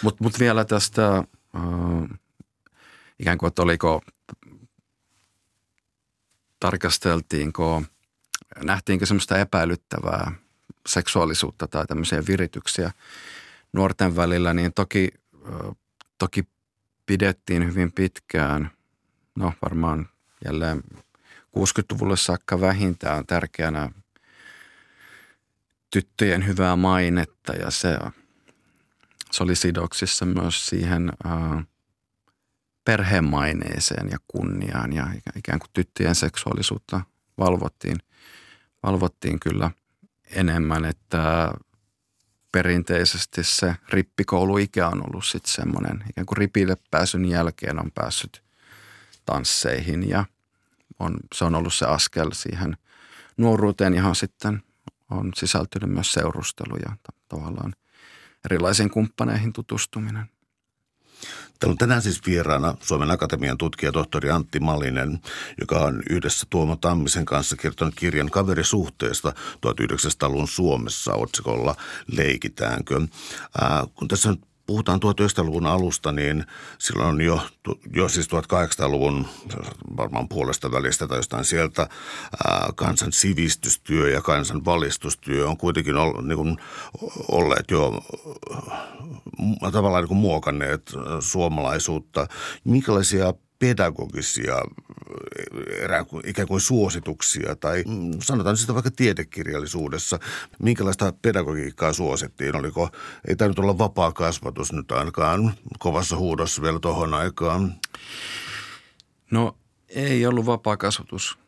Mutta 0.02 0.24
mut 0.24 0.38
vielä 0.38 0.64
tästä 0.64 1.06
ää, 1.12 1.22
ikään 3.18 3.38
kuin, 3.38 3.48
että 3.48 3.62
oliko 3.62 4.02
tarkasteltiinko, 6.60 7.82
nähtiinkö 8.64 9.06
semmoista 9.06 9.38
epäilyttävää 9.38 10.32
seksuaalisuutta 10.88 11.68
tai 11.68 11.86
tämmöisiä 11.86 12.22
virityksiä 12.28 12.90
nuorten 13.72 14.16
välillä, 14.16 14.54
niin 14.54 14.72
toki, 14.72 15.08
toki 16.18 16.42
pidettiin 17.06 17.66
hyvin 17.66 17.92
pitkään, 17.92 18.70
no 19.34 19.52
varmaan 19.62 20.08
jälleen 20.44 20.82
60-luvulle 21.58 22.16
saakka 22.16 22.60
vähintään 22.60 23.26
tärkeänä 23.26 23.90
tyttöjen 25.90 26.46
hyvää 26.46 26.76
mainetta. 26.76 27.52
Ja 27.52 27.70
se, 27.70 27.98
se 29.30 29.42
oli 29.42 29.56
sidoksissa 29.56 30.26
myös 30.26 30.66
siihen 30.66 31.12
äh, 31.26 31.66
perhemaineeseen 32.84 34.08
ja 34.10 34.18
kunniaan 34.28 34.92
ja 34.92 35.06
ikään 35.36 35.58
kuin 35.58 35.70
tyttöjen 35.72 36.14
seksuaalisuutta 36.14 37.00
valvottiin, 37.38 37.96
valvottiin 38.82 39.40
kyllä 39.40 39.70
enemmän, 40.30 40.84
että 40.84 41.50
perinteisesti 42.56 43.44
se 43.44 43.76
rippikouluikä 43.88 44.88
on 44.88 45.02
ollut 45.06 45.24
sitten 45.24 45.52
semmoinen, 45.52 46.04
ikään 46.10 46.26
kuin 46.26 46.36
ripille 46.36 46.76
pääsyn 46.90 47.24
jälkeen 47.24 47.80
on 47.80 47.90
päässyt 47.94 48.42
tansseihin 49.26 50.08
ja 50.08 50.24
on, 50.98 51.16
se 51.34 51.44
on 51.44 51.54
ollut 51.54 51.74
se 51.74 51.86
askel 51.86 52.30
siihen 52.32 52.76
nuoruuteen, 53.36 53.94
johon 53.94 54.16
sitten 54.16 54.62
on 55.10 55.32
sisältynyt 55.34 55.90
myös 55.90 56.12
seurustelu 56.12 56.76
ja 56.76 56.96
tavallaan 57.28 57.74
erilaisiin 58.44 58.90
kumppaneihin 58.90 59.52
tutustuminen. 59.52 60.30
Täällä 61.60 61.72
on 61.72 61.78
tänään 61.78 62.02
siis 62.02 62.20
vieraana 62.26 62.74
Suomen 62.80 63.10
Akatemian 63.10 63.58
tutkija 63.58 63.92
tohtori 63.92 64.30
Antti 64.30 64.60
Malinen, 64.60 65.20
joka 65.60 65.78
on 65.78 66.02
yhdessä 66.10 66.46
Tuomo 66.50 66.76
Tammisen 66.76 67.24
kanssa 67.24 67.56
kirjoittanut 67.56 67.94
kirjan 67.94 68.30
kaverisuhteesta 68.30 69.32
1900-luvun 69.66 70.48
Suomessa 70.48 71.14
otsikolla 71.14 71.74
Leikitäänkö. 72.06 73.00
Ää, 73.60 73.86
kun 73.94 74.08
tässä 74.08 74.30
nyt 74.30 74.40
puhutaan 74.66 75.00
1900-luvun 75.00 75.66
alusta, 75.66 76.12
niin 76.12 76.44
silloin 76.78 77.20
jo, 77.20 77.40
jo 77.94 78.08
siis 78.08 78.28
1800-luvun 78.28 79.26
varmaan 79.96 80.28
puolesta 80.28 80.72
välistä 80.72 81.06
tai 81.06 81.18
jostain 81.18 81.44
sieltä 81.44 81.88
kansan 82.74 83.12
sivistystyö 83.12 84.10
ja 84.10 84.22
kansan 84.22 84.64
valistustyö 84.64 85.48
on 85.48 85.56
kuitenkin 85.56 85.96
ollut, 85.96 86.26
niin 86.26 86.38
kuin, 86.38 86.56
olleet 87.30 87.70
jo 87.70 88.02
tavallaan 89.72 90.02
niin 90.02 90.08
kuin 90.08 90.18
muokanneet 90.18 90.92
suomalaisuutta. 91.20 92.26
Minkälaisia 92.64 93.34
pedagogisia 93.58 94.54
kuin, 96.08 96.28
ikään 96.28 96.48
kuin 96.48 96.60
suosituksia 96.60 97.56
tai 97.56 97.84
mm, 97.86 98.10
sanotaan 98.20 98.56
sitä 98.56 98.74
vaikka 98.74 98.90
tiedekirjallisuudessa, 98.90 100.18
minkälaista 100.62 101.12
pedagogiikkaa 101.22 101.92
suosittiin? 101.92 102.56
Oliko, 102.56 102.88
ei 103.28 103.36
tämä 103.36 103.48
nyt 103.48 103.58
olla 103.58 103.78
vapaa 103.78 104.12
kasvatus 104.12 104.72
nyt 104.72 104.92
ainakaan 104.92 105.54
kovassa 105.78 106.16
huudossa 106.16 106.62
vielä 106.62 106.78
tuohon 106.80 107.14
aikaan? 107.14 107.74
No 109.30 109.56
ei 109.88 110.26
ollut 110.26 110.46
vapaa 110.46 110.76
kasvatus 110.76 111.38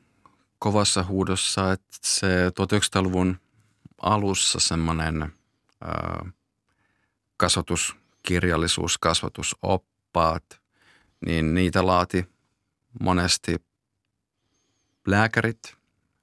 kovassa 0.58 1.04
huudossa, 1.04 1.72
että 1.72 1.98
se 2.02 2.48
1900-luvun 2.48 3.36
alussa 4.02 4.60
semmoinen 4.60 5.32
kasvatuskirjallisuus, 7.36 8.98
kasvatusoppaat, 8.98 10.57
niin 11.26 11.54
niitä 11.54 11.86
laati 11.86 12.28
monesti 13.00 13.56
lääkärit. 15.06 15.58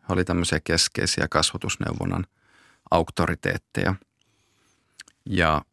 He 0.09 0.13
oli 0.13 0.25
tämmöisiä 0.25 0.59
keskeisiä 0.63 1.27
kasvatusneuvonnan 1.27 2.25
auktoriteetteja. 2.91 3.95
Ja 5.25 5.65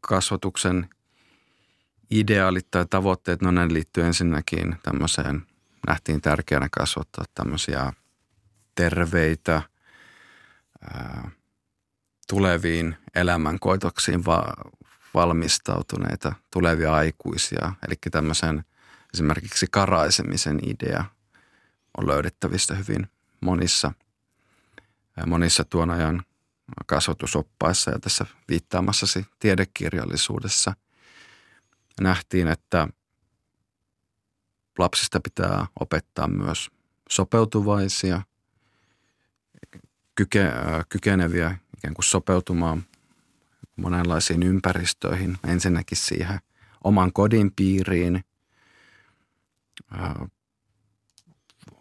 kasvatuksen 0.00 0.88
ideaalit 2.10 2.70
tai 2.70 2.86
tavoitteet, 2.90 3.42
no 3.42 3.50
ne 3.50 3.68
liittyy 3.68 4.04
ensinnäkin 4.04 4.76
tämmöiseen, 4.82 5.46
nähtiin 5.86 6.20
tärkeänä 6.20 6.68
kasvattaa 6.72 7.24
tämmöisiä 7.34 7.92
terveitä, 8.74 9.62
ää, 10.94 11.30
tuleviin 12.28 12.96
elämänkoitoksiin 13.14 14.24
va- 14.24 14.54
valmistautuneita 15.16 16.32
tulevia 16.52 16.94
aikuisia. 16.94 17.72
Eli 17.86 17.94
tämmöisen 18.10 18.64
esimerkiksi 19.14 19.66
karaisemisen 19.70 20.60
idea 20.62 21.04
on 21.98 22.06
löydettävissä 22.06 22.74
hyvin 22.74 23.06
monissa, 23.40 23.92
monissa 25.26 25.64
tuon 25.64 25.90
ajan 25.90 26.24
kasvatusoppaissa 26.86 27.90
ja 27.90 27.98
tässä 27.98 28.26
viittaamassasi 28.48 29.26
tiedekirjallisuudessa 29.38 30.76
nähtiin, 32.00 32.48
että 32.48 32.88
lapsista 34.78 35.20
pitää 35.20 35.66
opettaa 35.80 36.28
myös 36.28 36.70
sopeutuvaisia, 37.10 38.22
kyke, 40.14 40.52
kykeneviä 40.88 41.58
ikään 41.78 41.94
kuin 41.94 42.04
sopeutumaan 42.04 42.84
monenlaisiin 43.76 44.42
ympäristöihin. 44.42 45.38
Ensinnäkin 45.46 45.98
siihen 45.98 46.38
oman 46.84 47.12
kodin 47.12 47.52
piiriin, 47.56 48.24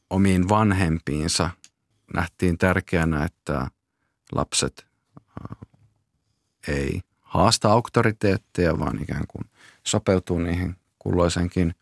omiin 0.10 0.50
vanhempiinsa. 0.50 1.50
Nähtiin 2.14 2.58
tärkeänä, 2.58 3.26
että 3.26 3.68
lapset 4.32 4.88
ei 6.68 7.02
haasta 7.22 7.72
auktoriteetteja, 7.72 8.80
vaan 8.80 9.02
ikään 9.02 9.28
kuin 9.28 9.46
sopeutuu 9.84 10.40
niihin 10.40 10.76
kulloisenkin 11.00 11.76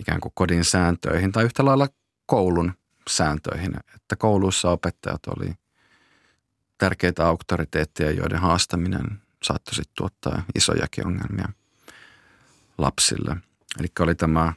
ikään 0.00 0.20
kuin 0.20 0.32
kodin 0.34 0.64
sääntöihin 0.64 1.32
tai 1.32 1.44
yhtä 1.44 1.64
lailla 1.64 1.88
koulun 2.26 2.72
sääntöihin. 3.10 3.76
Että 3.94 4.16
kouluissa 4.16 4.70
opettajat 4.70 5.26
oli 5.26 5.54
tärkeitä 6.78 7.26
auktoriteetteja, 7.26 8.10
joiden 8.10 8.38
haastaminen 8.38 9.20
saattoi 9.42 9.74
sitten 9.74 9.94
tuottaa 9.96 10.42
isojakin 10.54 11.06
ongelmia 11.06 11.48
lapsille. 12.78 13.36
Eli 13.80 13.88
oli 14.00 14.14
tämä 14.14 14.52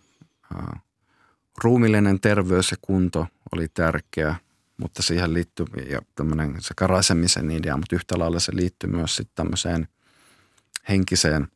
ruumillinen 1.63 2.19
terveys 2.19 2.71
ja 2.71 2.77
kunto 2.81 3.27
oli 3.55 3.67
tärkeä, 3.67 4.35
mutta 4.77 5.03
siihen 5.03 5.33
liittyy 5.33 5.65
ja 5.89 6.01
tämmöinen 6.15 6.55
se 6.59 6.73
karaisemisen 6.77 7.51
idea, 7.51 7.77
mutta 7.77 7.95
yhtä 7.95 8.19
lailla 8.19 8.39
se 8.39 8.55
liittyy 8.55 8.89
myös 8.89 9.15
sitten 9.15 9.35
tämmöiseen 9.35 9.87
henkiseen, 10.89 11.47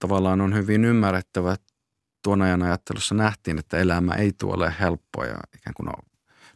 tavallaan 0.00 0.40
on 0.40 0.54
hyvin 0.54 0.84
ymmärrettävä, 0.84 1.52
että 1.52 1.74
tuon 2.22 2.42
ajan 2.42 2.62
ajattelussa 2.62 3.14
nähtiin, 3.14 3.58
että 3.58 3.78
elämä 3.78 4.14
ei 4.14 4.32
tule 4.32 4.54
ole 4.54 4.74
helppoa 4.80 5.26
ja 5.26 5.38
ikään 5.54 5.74
kuin 5.74 5.86
no, 5.86 5.92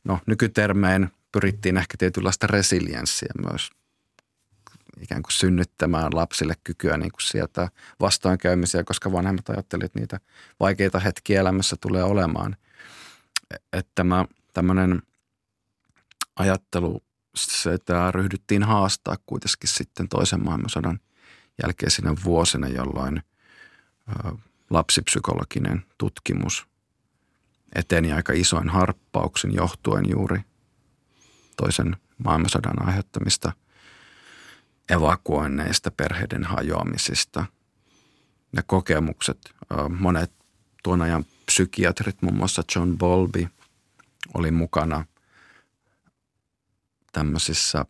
no 0.04 0.20
nykytermein 0.26 1.10
pyrittiin 1.32 1.76
ehkä 1.76 1.94
tietynlaista 1.98 2.46
resilienssiä 2.46 3.28
myös 3.50 3.70
ikään 5.00 5.22
kuin 5.22 5.32
synnyttämään 5.32 6.10
lapsille 6.14 6.54
kykyä 6.64 6.96
niin 6.96 7.12
kuin 7.12 7.22
sieltä 7.22 7.68
vastoinkäymisiä, 8.00 8.84
koska 8.84 9.12
vanhemmat 9.12 9.48
ajattelivat, 9.48 9.86
että 9.86 9.98
niitä 9.98 10.20
vaikeita 10.60 11.00
hetkiä 11.00 11.40
elämässä 11.40 11.76
tulee 11.80 12.02
olemaan. 12.02 12.56
Että 13.72 13.92
tämä 13.94 14.24
tämmöinen 14.52 15.02
ajattelu, 16.36 17.02
sitä 17.36 18.10
ryhdyttiin 18.10 18.62
haastaa 18.62 19.16
kuitenkin 19.26 19.68
sitten 19.68 20.08
toisen 20.08 20.44
maailmansodan 20.44 21.00
jälkeisinä 21.62 22.14
vuosina, 22.24 22.68
jolloin 22.68 23.22
lapsipsykologinen 24.70 25.84
tutkimus 25.98 26.66
eteni 27.74 28.12
aika 28.12 28.32
isoin 28.32 28.68
harppauksen 28.68 29.54
johtuen 29.54 30.04
juuri 30.10 30.40
toisen 31.58 31.96
maailmansodan 32.24 32.88
aiheuttamista– 32.88 33.52
evakuoinneista, 34.88 35.90
perheiden 35.90 36.44
hajoamisista. 36.44 37.46
Ne 38.52 38.62
kokemukset, 38.66 39.54
monet 39.98 40.32
tuon 40.82 41.02
ajan 41.02 41.24
psykiatrit, 41.46 42.22
muun 42.22 42.36
muassa 42.36 42.62
John 42.76 42.98
Bolby, 42.98 43.48
oli 44.34 44.50
mukana 44.50 45.04
tämmöisissä 47.12 47.84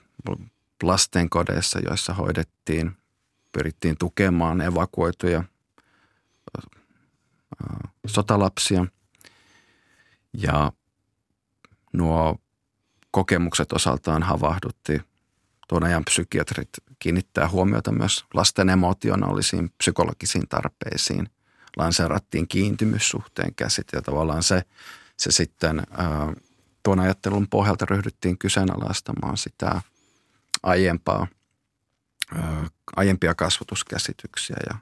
lastenkodeissa, 0.83 1.79
joissa 1.79 2.15
hoidettiin, 2.15 2.97
pyrittiin 3.53 3.97
tukemaan 3.99 4.61
evakuoituja 4.61 5.45
sotalapsia. 8.07 8.87
Ja 10.33 10.73
nuo 11.93 12.39
kokemukset 13.19 13.73
osaltaan 13.73 14.23
havahdutti 14.23 15.01
tuon 15.69 15.85
ajan 15.85 16.05
psykiatrit 16.05 16.69
kiinnittää 16.99 17.49
huomiota 17.49 17.93
myös 17.93 18.25
lasten 18.35 18.69
emotionaalisiin 18.69 19.71
psykologisiin 19.79 20.49
tarpeisiin. 20.49 21.31
Lanseerattiin 21.77 22.49
kiintymyssuhteen 22.49 23.55
käsite 23.55 23.97
ja 23.97 24.03
tavallaan 24.03 24.43
se, 24.43 24.63
se 25.17 25.31
sitten 25.31 25.79
ää, 25.79 26.33
tuon 26.83 27.01
ajattelun 27.01 27.49
pohjalta 27.49 27.87
ryhdyttiin 27.91 28.39
kyseenalaistamaan 28.39 29.37
sitä 29.37 29.83
aiempaa, 30.63 31.27
ää, 32.35 32.67
aiempia 32.97 33.35
kasvatuskäsityksiä 33.35 34.57
ja 34.71 34.79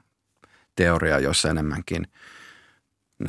teoriaa, 0.75 1.19
jossa 1.19 1.49
enemmänkin 1.49 2.07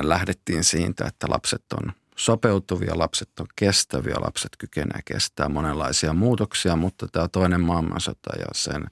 lähdettiin 0.00 0.64
siitä, 0.64 1.06
että 1.06 1.26
lapset 1.30 1.64
on 1.72 1.92
sopeutuvia, 2.18 2.98
lapset 2.98 3.40
on 3.40 3.46
kestäviä, 3.56 4.14
lapset 4.20 4.56
kykenevät 4.58 5.04
kestää 5.04 5.48
monenlaisia 5.48 6.12
muutoksia, 6.12 6.76
mutta 6.76 7.08
tämä 7.08 7.28
toinen 7.28 7.60
maailmansota 7.60 8.30
ja 8.38 8.46
sen 8.52 8.86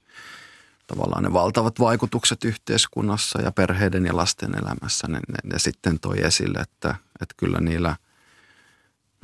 tavallaan 0.87 1.23
ne 1.23 1.33
valtavat 1.33 1.81
vaikutukset 1.81 2.45
yhteiskunnassa 2.45 3.41
ja 3.41 3.53
perheiden 3.53 4.07
ja 4.07 4.17
lasten 4.17 4.55
elämässä, 4.55 5.07
ne, 5.09 5.19
ne, 5.29 5.53
ne 5.53 5.59
sitten 5.59 6.01
toi 6.01 6.25
esille, 6.25 6.59
että, 6.59 6.95
että 7.21 7.35
kyllä 7.37 7.61
niillä 7.61 7.97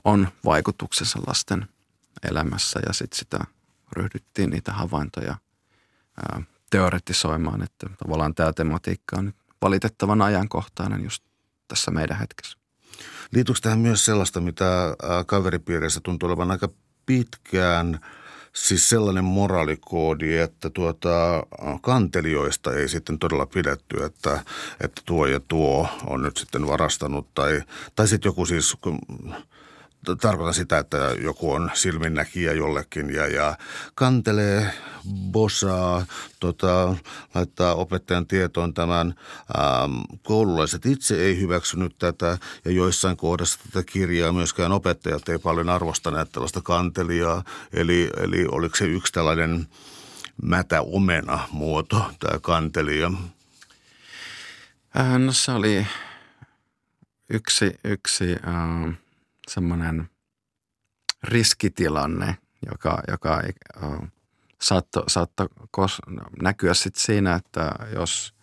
on 0.04 0.28
vaikutuksensa 0.44 1.18
lasten 1.26 1.68
elämässä 2.30 2.80
ja 2.86 2.92
sitten 2.92 3.18
sitä 3.18 3.38
ryhdyttiin 3.92 4.50
niitä 4.50 4.72
havaintoja 4.72 5.36
ää, 6.16 6.42
teoretisoimaan, 6.70 7.62
että 7.62 7.86
tavallaan 7.98 8.34
tämä 8.34 8.52
tematiikka 8.52 9.16
on 9.18 9.24
nyt 9.24 9.36
valitettavan 9.62 10.22
ajankohtainen 10.22 11.04
just 11.04 11.24
tässä 11.68 11.90
meidän 11.90 12.18
hetkessä. 12.18 12.61
Liittyykö 13.32 13.60
tähän 13.62 13.78
myös 13.78 14.04
sellaista, 14.04 14.40
mitä 14.40 14.96
kaveripiireissä 15.26 16.00
tuntuu 16.00 16.26
olevan 16.28 16.50
aika 16.50 16.68
pitkään, 17.06 18.00
siis 18.52 18.88
sellainen 18.88 19.24
moraalikoodi, 19.24 20.36
että 20.36 20.70
tuota, 20.70 21.46
kantelijoista 21.80 22.74
ei 22.74 22.88
sitten 22.88 23.18
todella 23.18 23.46
pidetty, 23.46 24.04
että, 24.04 24.40
että 24.80 25.02
tuo 25.04 25.26
ja 25.26 25.40
tuo 25.40 25.88
on 26.06 26.22
nyt 26.22 26.36
sitten 26.36 26.66
varastanut 26.66 27.34
tai, 27.34 27.62
tai 27.96 28.08
sitten 28.08 28.28
joku 28.28 28.46
siis 28.46 28.76
tarkoitan 30.20 30.54
sitä, 30.54 30.78
että 30.78 30.96
joku 31.20 31.52
on 31.52 31.70
silminnäkijä 31.74 32.52
jollekin 32.52 33.14
ja, 33.14 33.26
ja 33.26 33.56
kantelee, 33.94 34.70
bosaa, 35.30 36.06
tota, 36.40 36.96
laittaa 37.34 37.74
opettajan 37.74 38.26
tietoon 38.26 38.74
tämän. 38.74 39.14
Ähm, 39.58 40.00
koululaiset 40.22 40.86
itse 40.86 41.22
ei 41.22 41.40
hyväksynyt 41.40 41.98
tätä 41.98 42.38
ja 42.64 42.70
joissain 42.70 43.16
kohdassa 43.16 43.58
tätä 43.72 43.92
kirjaa 43.92 44.32
myöskään 44.32 44.72
opettajat 44.72 45.28
ei 45.28 45.38
paljon 45.38 45.68
arvostaneet 45.68 46.32
tällaista 46.32 46.60
kantelijaa. 46.60 47.44
Eli, 47.72 48.10
eli 48.16 48.46
oliko 48.50 48.76
se 48.76 48.84
yksi 48.84 49.12
tällainen 49.12 49.66
mätä 50.42 50.82
omena 50.82 51.48
muoto, 51.50 52.10
tämä 52.18 52.38
kantelija? 52.42 53.10
Äh, 54.98 55.18
no 55.18 55.32
se 55.32 55.52
oli 55.52 55.86
yksi, 57.30 57.74
yksi 57.84 58.32
äh, 58.32 59.01
semmoinen 59.48 60.10
riskitilanne, 61.22 62.36
joka, 62.70 63.02
joka 63.08 63.42
saattoi 64.62 65.04
saatto 65.08 65.48
näkyä 66.42 66.74
sit 66.74 66.96
siinä, 66.96 67.34
että 67.34 67.74
jos, 67.94 68.34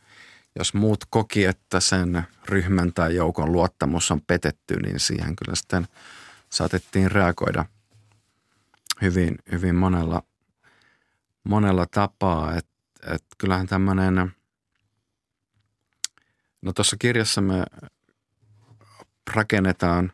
jos 0.60 0.74
muut 0.74 1.06
koki, 1.10 1.46
että 1.46 1.80
sen 1.80 2.24
ryhmän 2.46 2.94
tai 2.94 3.16
joukon 3.16 3.52
luottamus 3.52 4.12
on 4.12 4.22
petetty, 4.22 4.76
niin 4.76 5.00
siihen 5.00 5.36
kyllä 5.36 5.56
sitten 5.56 5.88
saatettiin 6.50 7.12
reagoida 7.12 7.66
hyvin, 9.02 9.36
hyvin 9.52 9.76
monella, 9.76 10.24
monella 11.44 11.86
tapaa. 11.86 12.56
Että 12.56 12.70
et 13.08 13.24
kyllähän 13.38 13.68
tämmöinen, 13.68 14.32
no 16.62 16.74
tuossa 16.74 16.98
kirjassa 17.00 17.42
me 17.42 17.64
rakennetaan 19.34 20.12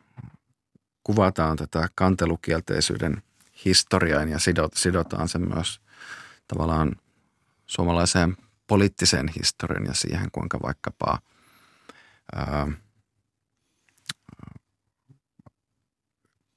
kuvataan 1.06 1.56
tätä 1.56 1.88
kantelukielteisyyden 1.94 3.22
historiaa 3.64 4.24
ja 4.24 4.38
sidot, 4.38 4.74
sidotaan 4.74 5.28
se 5.28 5.38
myös 5.38 5.80
tavallaan 6.48 6.96
suomalaiseen 7.66 8.36
poliittisen 8.66 9.28
historian 9.28 9.84
ja 9.84 9.94
siihen, 9.94 10.30
kuinka 10.30 10.58
vaikkapa 10.62 11.18
ää, 12.36 12.68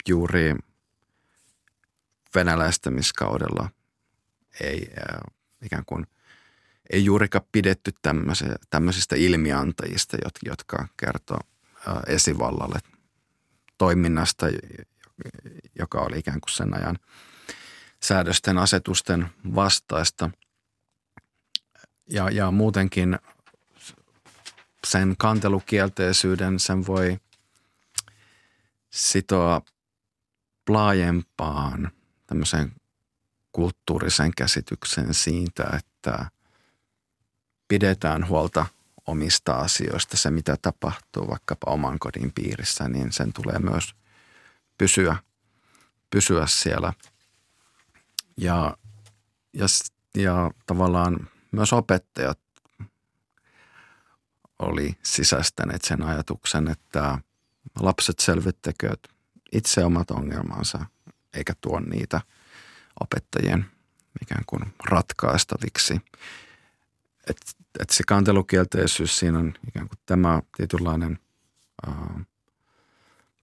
juuri 0.08 0.56
venäläistämiskaudella 2.36 3.70
ei 4.62 4.88
ää, 4.98 5.22
ikään 5.62 5.84
kuin 5.86 6.08
ei 6.90 7.06
juurikaan 7.06 7.46
pidetty 7.52 7.92
tämmöisistä 8.70 9.16
ilmiantajista, 9.16 10.18
jotka 10.46 10.88
kertoo 10.98 11.40
esivallalle 12.08 12.80
toiminnasta, 13.80 14.46
joka 15.80 16.00
oli 16.00 16.20
ikään 16.20 16.42
kuin 16.42 16.52
sen 16.52 16.74
ajan 16.74 17.00
säädösten 18.04 18.58
asetusten 18.58 19.30
vastaista. 19.56 20.30
Ja, 22.10 22.30
ja 22.30 22.52
muutenkin 22.52 23.20
sen 24.88 25.16
kantelukielteisyyden 25.18 26.60
sen 26.60 26.88
voi 26.88 27.18
sitoa 28.90 29.62
laajempaan 30.70 31.92
tämmöiseen 32.28 32.72
kulttuurisen 33.52 34.32
käsityksen 34.38 35.14
siitä, 35.14 35.64
että 35.78 36.32
pidetään 37.68 38.28
huolta 38.28 38.66
omista 39.10 39.54
asioista, 39.54 40.18
se 40.18 40.32
mitä 40.32 40.58
tapahtuu 40.62 41.28
vaikkapa 41.30 41.72
oman 41.72 42.00
kodin 42.00 42.32
piirissä, 42.36 42.88
niin 42.88 43.12
sen 43.12 43.34
tulee 43.34 43.60
myös 43.60 43.96
pysyä, 44.78 45.18
pysyä 46.10 46.48
siellä. 46.48 46.94
Ja, 48.38 48.78
ja, 49.54 49.66
ja 50.16 50.52
tavallaan 50.66 51.30
myös 51.52 51.74
opettajat 51.74 52.40
oli 54.60 54.98
sisäistäneet 55.04 55.82
sen 55.82 56.04
ajatuksen, 56.04 56.68
että 56.68 57.20
lapset 57.80 58.20
selvittäkööt 58.20 59.00
itse 59.52 59.86
omat 59.86 60.12
ongelmansa, 60.12 60.86
eikä 61.34 61.54
tuo 61.62 61.80
niitä 61.80 62.22
opettajien 63.00 63.66
ikään 64.22 64.44
kuin 64.48 64.74
ratkaistaviksi. 64.86 66.02
Että 67.28 67.52
et 67.80 67.90
se 67.90 68.04
kantelukielteisyys, 68.08 69.20
siinä 69.20 69.40
on 69.40 69.54
ikään 69.68 69.88
kuin 69.88 70.00
tämä 70.06 70.42
tietynlainen 70.58 71.20
ää, 71.88 72.20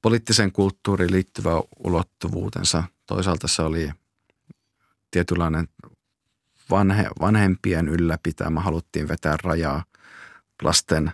poliittisen 0.03 0.53
kulttuuriin 0.53 1.13
liittyvä 1.13 1.51
ulottuvuutensa. 1.85 2.85
Toisaalta 3.07 3.49
se 3.49 3.63
oli 3.63 3.91
tietynlainen 5.11 5.69
vanhe, 6.71 7.07
vanhempien 7.21 7.89
ylläpitämä, 7.89 8.61
haluttiin 8.61 9.09
vetää 9.09 9.37
rajaa 9.43 9.85
lasten, 10.63 11.13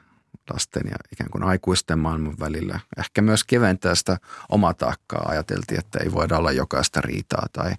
lasten 0.52 0.82
ja 0.90 0.96
ikään 1.12 1.30
kuin 1.30 1.44
aikuisten 1.44 1.98
maailman 1.98 2.38
välillä. 2.40 2.80
Ehkä 2.98 3.22
myös 3.22 3.44
keventää 3.44 3.94
sitä 3.94 4.18
omaa 4.48 4.74
taakkaa. 4.74 5.28
Ajateltiin, 5.28 5.78
että 5.78 5.98
ei 5.98 6.12
voida 6.12 6.38
olla 6.38 6.52
jokaista 6.52 7.00
riitaa 7.00 7.46
tai 7.52 7.74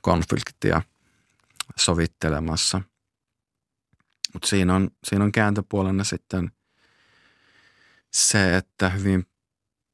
konfliktia 0.00 0.82
sovittelemassa. 1.76 2.80
Mutta 4.34 4.48
siinä 4.48 4.74
on, 4.74 4.90
siinä 5.04 5.24
on 5.24 5.32
kääntöpuolena 5.32 6.04
sitten 6.04 6.52
se, 8.10 8.56
että 8.56 8.88
hyvin 8.88 9.26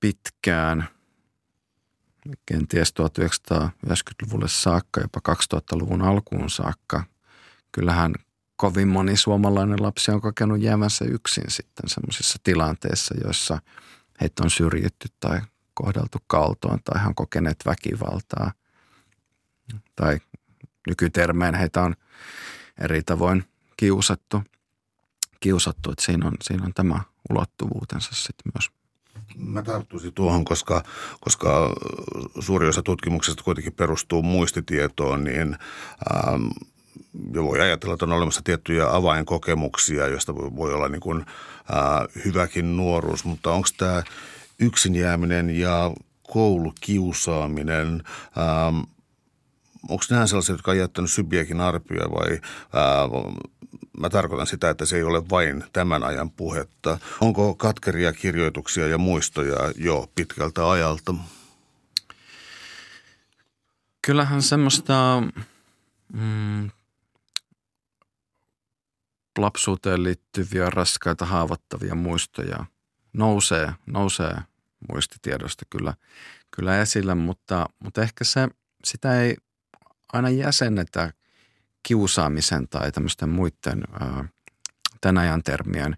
pitkään, 0.01 0.89
kenties 2.47 2.95
1990-luvulle 3.01 4.49
saakka, 4.49 5.01
jopa 5.01 5.21
2000-luvun 5.55 6.03
alkuun 6.03 6.51
saakka, 6.51 7.05
kyllähän 7.73 8.15
kovin 8.57 8.89
moni 8.89 9.17
suomalainen 9.17 9.83
lapsi 9.83 10.11
on 10.11 10.21
kokenut 10.21 10.61
jäämänsä 10.61 11.05
yksin 11.05 11.45
sitten 11.49 11.89
sellaisissa 11.89 12.39
tilanteissa, 12.43 13.15
joissa 13.25 13.59
heitä 14.21 14.43
on 14.45 14.51
syrjitty 14.51 15.09
tai 15.21 15.41
kohdeltu 15.75 16.19
kaltoon 16.27 16.79
tai 16.85 17.07
on 17.07 17.15
kokeneet 17.15 17.57
väkivaltaa. 17.67 18.53
Tai 19.97 20.19
nykytermeen 20.89 21.55
heitä 21.55 21.83
on 21.83 21.95
eri 22.81 23.03
tavoin 23.03 23.45
kiusattu. 23.81 24.43
kiusattu 25.41 25.91
että 25.91 26.05
siinä, 26.05 26.27
on, 26.27 26.33
siinä 26.43 26.65
on 26.65 26.75
tämä 26.75 27.01
ulottuvuutensa 27.31 28.11
sitten 28.13 28.53
myös. 28.55 28.71
Mä 29.37 29.63
tarttuisin 29.63 30.13
tuohon, 30.13 30.45
koska, 30.45 30.83
koska 31.21 31.75
suuri 32.41 32.69
osa 32.69 32.83
tutkimuksesta 32.83 33.45
kuitenkin 33.45 33.73
perustuu 33.73 34.23
muistitietoon, 34.23 35.25
niin 35.25 35.57
ähm, 36.13 36.47
voi 37.35 37.61
ajatella, 37.61 37.95
että 37.95 38.07
on 38.07 38.13
olemassa 38.13 38.43
tiettyjä 38.45 38.97
avainkokemuksia, 38.97 40.09
joista 40.09 40.35
voi 40.35 40.75
olla 40.75 40.89
niin 40.89 41.01
kuin, 41.01 41.21
äh, 41.21 42.25
hyväkin 42.25 42.77
nuoruus, 42.77 43.25
mutta 43.25 43.53
onko 43.53 43.69
tämä 43.77 44.03
yksin 44.59 44.95
jääminen 44.95 45.51
ja 45.51 45.93
koulukiusaaminen, 46.23 48.03
ähm, 48.39 48.81
onko 49.89 50.05
nämä 50.11 50.27
sellaisia, 50.27 50.55
jotka 50.55 50.71
on 50.71 50.79
jättänyt 50.79 51.11
sybiäkin 51.11 51.61
arpia 51.61 52.11
vai 52.11 52.33
äh, 52.33 53.50
mä 53.99 54.11
tarkoitan 54.11 54.47
sitä, 54.47 54.71
että 54.71 54.85
se 54.85 54.97
ei 54.97 55.03
ole 55.03 55.29
vain 55.29 55.65
tämän 55.73 56.03
ajan 56.05 56.31
puhetta. 56.31 56.99
Onko 57.21 57.55
katkeria 57.55 58.13
kirjoituksia 58.13 58.87
ja 58.87 58.99
muistoja 58.99 59.73
jo 59.77 60.11
pitkältä 60.15 60.71
ajalta? 60.71 61.15
Kyllähän 64.07 64.43
semmoista 64.43 65.23
mm, 66.13 66.71
lapsuuteen 69.39 70.03
liittyviä 70.03 70.71
raskaita 70.71 71.25
haavoittavia 71.25 71.95
muistoja 71.95 72.65
nousee, 73.13 73.73
nousee 73.87 74.37
muistitiedosta 74.93 75.65
kyllä, 75.71 75.95
kyllä 76.51 76.81
esille, 76.81 77.15
mutta, 77.15 77.67
mutta 77.79 78.03
ehkä 78.03 78.25
se, 78.25 78.49
sitä 78.85 79.23
ei 79.23 79.37
aina 80.13 80.31
jäsennetä 80.31 81.13
kiusaamisen 81.83 82.69
tai 82.69 82.93
tämmöisten 82.93 83.29
muiden 83.29 83.85
ää, 84.01 84.25
tämän 85.01 85.23
ajan 85.23 85.43
termien 85.43 85.97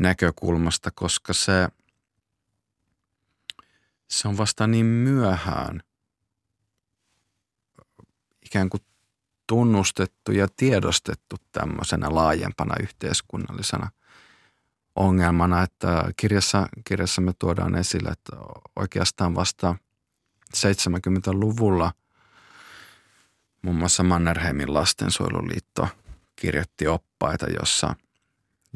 näkökulmasta, 0.00 0.90
koska 0.90 1.32
se, 1.32 1.68
se 4.08 4.28
on 4.28 4.38
vasta 4.38 4.66
niin 4.66 4.86
myöhään 4.86 5.82
ikään 8.46 8.68
kuin 8.70 8.82
tunnustettu 9.46 10.32
ja 10.32 10.48
tiedostettu 10.56 11.36
tämmöisenä 11.52 12.06
laajempana 12.10 12.74
yhteiskunnallisena 12.82 13.90
ongelmana, 14.94 15.62
että 15.62 16.12
kirjassa, 16.16 16.68
kirjassa 16.84 17.20
me 17.20 17.32
tuodaan 17.38 17.74
esille, 17.74 18.08
että 18.08 18.36
oikeastaan 18.76 19.34
vasta 19.34 19.74
70-luvulla– 20.56 21.92
Muun 23.68 23.78
muassa 23.78 24.02
Mannerheimin 24.02 24.74
lastensuojeluliitto 24.74 25.88
kirjoitti 26.36 26.86
oppaita, 26.86 27.46
jossa, 27.60 27.94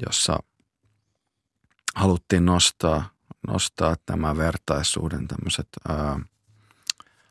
jossa 0.06 0.38
haluttiin 1.94 2.44
nostaa, 2.44 3.10
nostaa 3.46 3.96
tämä 4.06 4.36
vertaisuuden 4.36 5.28
tämmöiset 5.28 5.68
ää, 5.88 6.20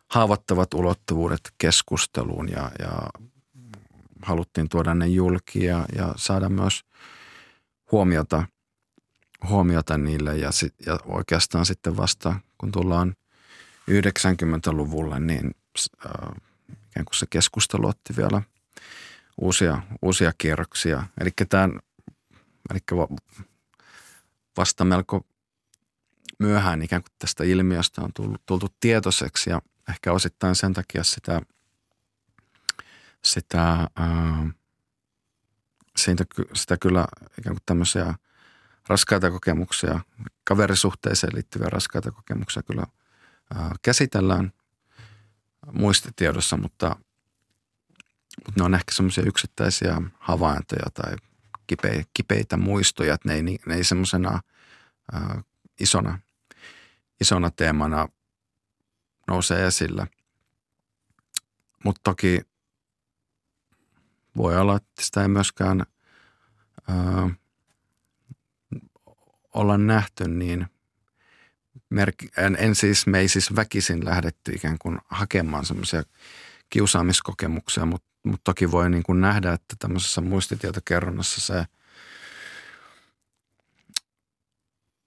haavoittavat 0.08 0.74
ulottuvuudet 0.74 1.54
keskusteluun 1.58 2.50
ja, 2.50 2.72
ja 2.80 2.92
haluttiin 4.22 4.70
tuoda 4.70 4.94
ne 4.96 5.08
julki 5.08 5.66
ja, 5.66 5.86
ja 5.96 6.14
saada 6.16 6.50
myös 6.50 6.82
huomiota, 7.92 8.46
huomiota 9.50 9.98
niille 9.98 10.38
ja, 10.38 10.52
sit, 10.52 10.76
ja 10.86 11.00
oikeastaan 11.06 11.66
sitten 11.66 11.98
vasta 11.98 12.36
kun 12.58 12.72
tullaan 12.72 13.16
90-luvulle, 13.92 15.20
niin 15.20 15.56
ää, 16.06 16.34
ikään 16.92 17.06
kuin 17.06 17.16
se 17.16 17.26
keskustelu 17.30 17.88
otti 17.88 18.16
vielä 18.18 18.42
uusia, 19.42 19.82
uusia 20.02 20.32
kierroksia. 20.38 21.04
Eli 21.22 21.30
tämän, 21.50 21.80
eli 22.72 22.80
vasta 24.58 24.86
melko 24.86 25.28
myöhään 26.40 26.82
ikään 26.82 27.02
kuin 27.02 27.16
tästä 27.20 27.44
ilmiöstä 27.44 28.02
on 28.02 28.14
tullut, 28.14 28.42
tultu 28.46 28.68
tietoiseksi 28.80 29.50
ja 29.50 29.62
ehkä 29.90 30.12
osittain 30.12 30.56
sen 30.56 30.74
takia 30.74 31.04
sitä, 31.04 31.42
sitä, 33.24 33.88
ää, 33.96 34.50
siitä, 35.98 36.26
sitä 36.54 36.78
kyllä 36.78 37.08
ikään 37.40 37.56
kuin 37.56 37.64
tämmöisiä 37.66 38.14
raskaita 38.88 39.32
kokemuksia, 39.32 40.00
kaverisuhteeseen 40.44 41.36
liittyviä 41.36 41.70
raskaita 41.70 42.12
kokemuksia 42.12 42.64
kyllä 42.64 42.84
ää, 43.56 43.72
käsitellään 43.82 44.52
muistitiedossa, 45.72 46.58
mutta, 46.58 46.96
mutta 48.46 48.54
ne 48.58 48.64
on 48.64 48.74
ehkä 48.74 48.92
semmoisia 48.92 49.24
yksittäisiä 49.24 50.02
havaintoja 50.20 50.92
tai 50.94 51.16
kipeitä, 51.68 52.10
kipeitä 52.14 52.58
muistoja, 52.58 53.14
että 53.14 53.30
ne 53.30 53.36
ei, 53.36 53.42
ne 53.42 53.76
ei 53.76 53.84
semmoisena 53.84 54.40
isona, 55.80 56.20
isona 57.22 57.52
teemana 57.52 58.08
nouse 59.28 59.68
esille. 59.68 60.08
Mutta 61.84 62.02
toki 62.04 62.42
voi 64.38 64.58
olla, 64.58 64.76
että 64.76 65.02
sitä 65.02 65.22
ei 65.22 65.28
myöskään 65.28 65.86
ää, 66.88 67.30
olla 69.54 69.78
nähty, 69.78 70.28
niin 70.28 70.68
merk- 71.94 72.44
en, 72.44 72.58
en 72.60 72.76
siis, 72.76 73.08
me 73.08 73.20
ei 73.20 73.28
siis 73.28 73.56
väkisin 73.56 74.06
lähdetty 74.06 74.52
ikään 74.52 74.78
kuin 74.78 75.00
hakemaan 75.10 75.66
semmoisia 75.66 76.04
kiusaamiskokemuksia, 76.70 77.86
mutta, 77.86 78.08
mutta 78.24 78.44
toki 78.44 78.72
voi 78.72 78.90
niin 78.90 79.04
kuin 79.04 79.22
nähdä, 79.22 79.54
että 79.54 79.76
tämmöisessä 79.80 80.22
muistitietokerronnassa 80.22 81.42
se 81.42 81.66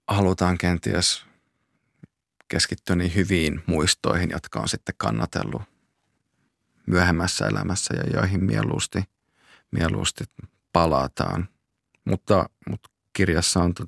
halutaan 0.07 0.57
kenties 0.57 1.25
keskittyä 2.47 2.95
niin 2.95 3.15
hyviin 3.15 3.63
muistoihin, 3.65 4.29
jotka 4.29 4.59
on 4.59 4.69
sitten 4.69 4.95
kannatellut 4.97 5.61
myöhemmässä 6.87 7.47
elämässä 7.47 7.93
ja 7.93 8.03
joihin 8.13 8.43
mieluusti, 8.43 9.03
mieluusti 9.71 10.23
palataan. 10.73 11.49
Mutta, 12.05 12.49
mutta 12.69 12.89
kirjassa 13.13 13.63
on 13.63 13.73
to, 13.73 13.85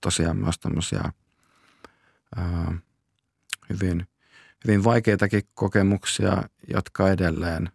tosiaan 0.00 0.36
myös 0.36 0.58
tämmöisiä 0.58 1.12
ää, 2.36 2.74
hyvin, 3.70 4.06
hyvin 4.64 4.84
vaikeitakin 4.84 5.42
kokemuksia, 5.54 6.42
jotka 6.68 7.10
edelleen 7.10 7.70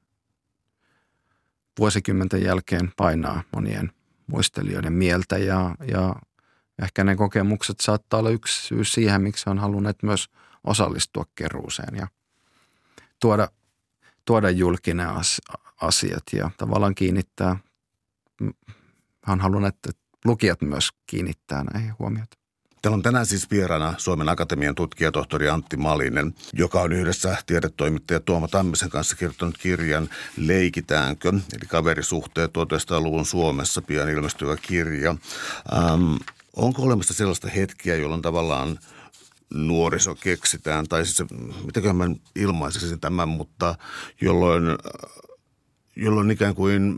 vuosikymmenten 1.79 2.43
jälkeen 2.43 2.91
painaa 2.97 3.43
monien 3.55 3.91
muistelijoiden 4.27 4.93
mieltä 4.93 5.37
ja, 5.37 5.75
ja 5.91 6.15
ehkä 6.83 7.03
ne 7.03 7.15
kokemukset 7.15 7.79
saattaa 7.79 8.19
olla 8.19 8.29
yksi 8.29 8.67
syy 8.67 8.83
siihen, 8.83 9.21
miksi 9.21 9.49
on 9.49 9.59
halunneet 9.59 10.03
myös 10.03 10.29
osallistua 10.63 11.25
keruuseen 11.35 11.95
ja 11.95 12.07
tuoda, 13.19 13.47
tuoda 14.25 14.49
julkinen 14.49 15.07
asiat 15.81 16.23
ja 16.33 16.51
tavallaan 16.57 16.95
kiinnittää, 16.95 17.57
on 19.27 19.39
halunnut, 19.39 19.75
että 19.75 19.91
lukijat 20.25 20.61
myös 20.61 20.89
kiinnittää 21.07 21.63
näihin 21.63 21.93
huomiota. 21.99 22.37
Täällä 22.81 22.95
on 22.95 23.03
tänään 23.03 23.25
siis 23.25 23.51
vieraana 23.51 23.93
Suomen 23.97 24.29
Akatemian 24.29 24.75
tutkijatohtori 24.75 25.49
Antti 25.49 25.77
Malinen, 25.77 26.35
joka 26.53 26.81
on 26.81 26.93
yhdessä 26.93 27.37
tiedetoimittaja 27.45 28.19
Tuomo 28.19 28.47
Tammisen 28.47 28.89
kanssa 28.89 29.15
kirjoittanut 29.15 29.57
kirjan 29.57 30.09
Leikitäänkö, 30.37 31.29
eli 31.29 31.67
kaverisuhteet 31.67 32.51
1900-luvun 32.51 33.25
Suomessa 33.25 33.81
pian 33.81 34.09
ilmestyvä 34.09 34.57
kirja. 34.61 35.15
Ähm, 35.73 36.15
onko 36.55 36.81
olemassa 36.81 37.13
sellaista 37.13 37.49
hetkiä, 37.49 37.95
jolloin 37.95 38.21
tavallaan 38.21 38.79
nuoriso 39.53 40.15
keksitään, 40.15 40.87
tai 40.87 41.05
siis 41.05 41.29
mitäkään 41.65 41.95
mä 41.95 42.05
ilmaisisin 42.35 42.99
tämän, 42.99 43.29
mutta 43.29 43.75
jolloin 44.21 44.63
jolloin 45.97 46.31
ikään 46.31 46.55
kuin 46.55 46.95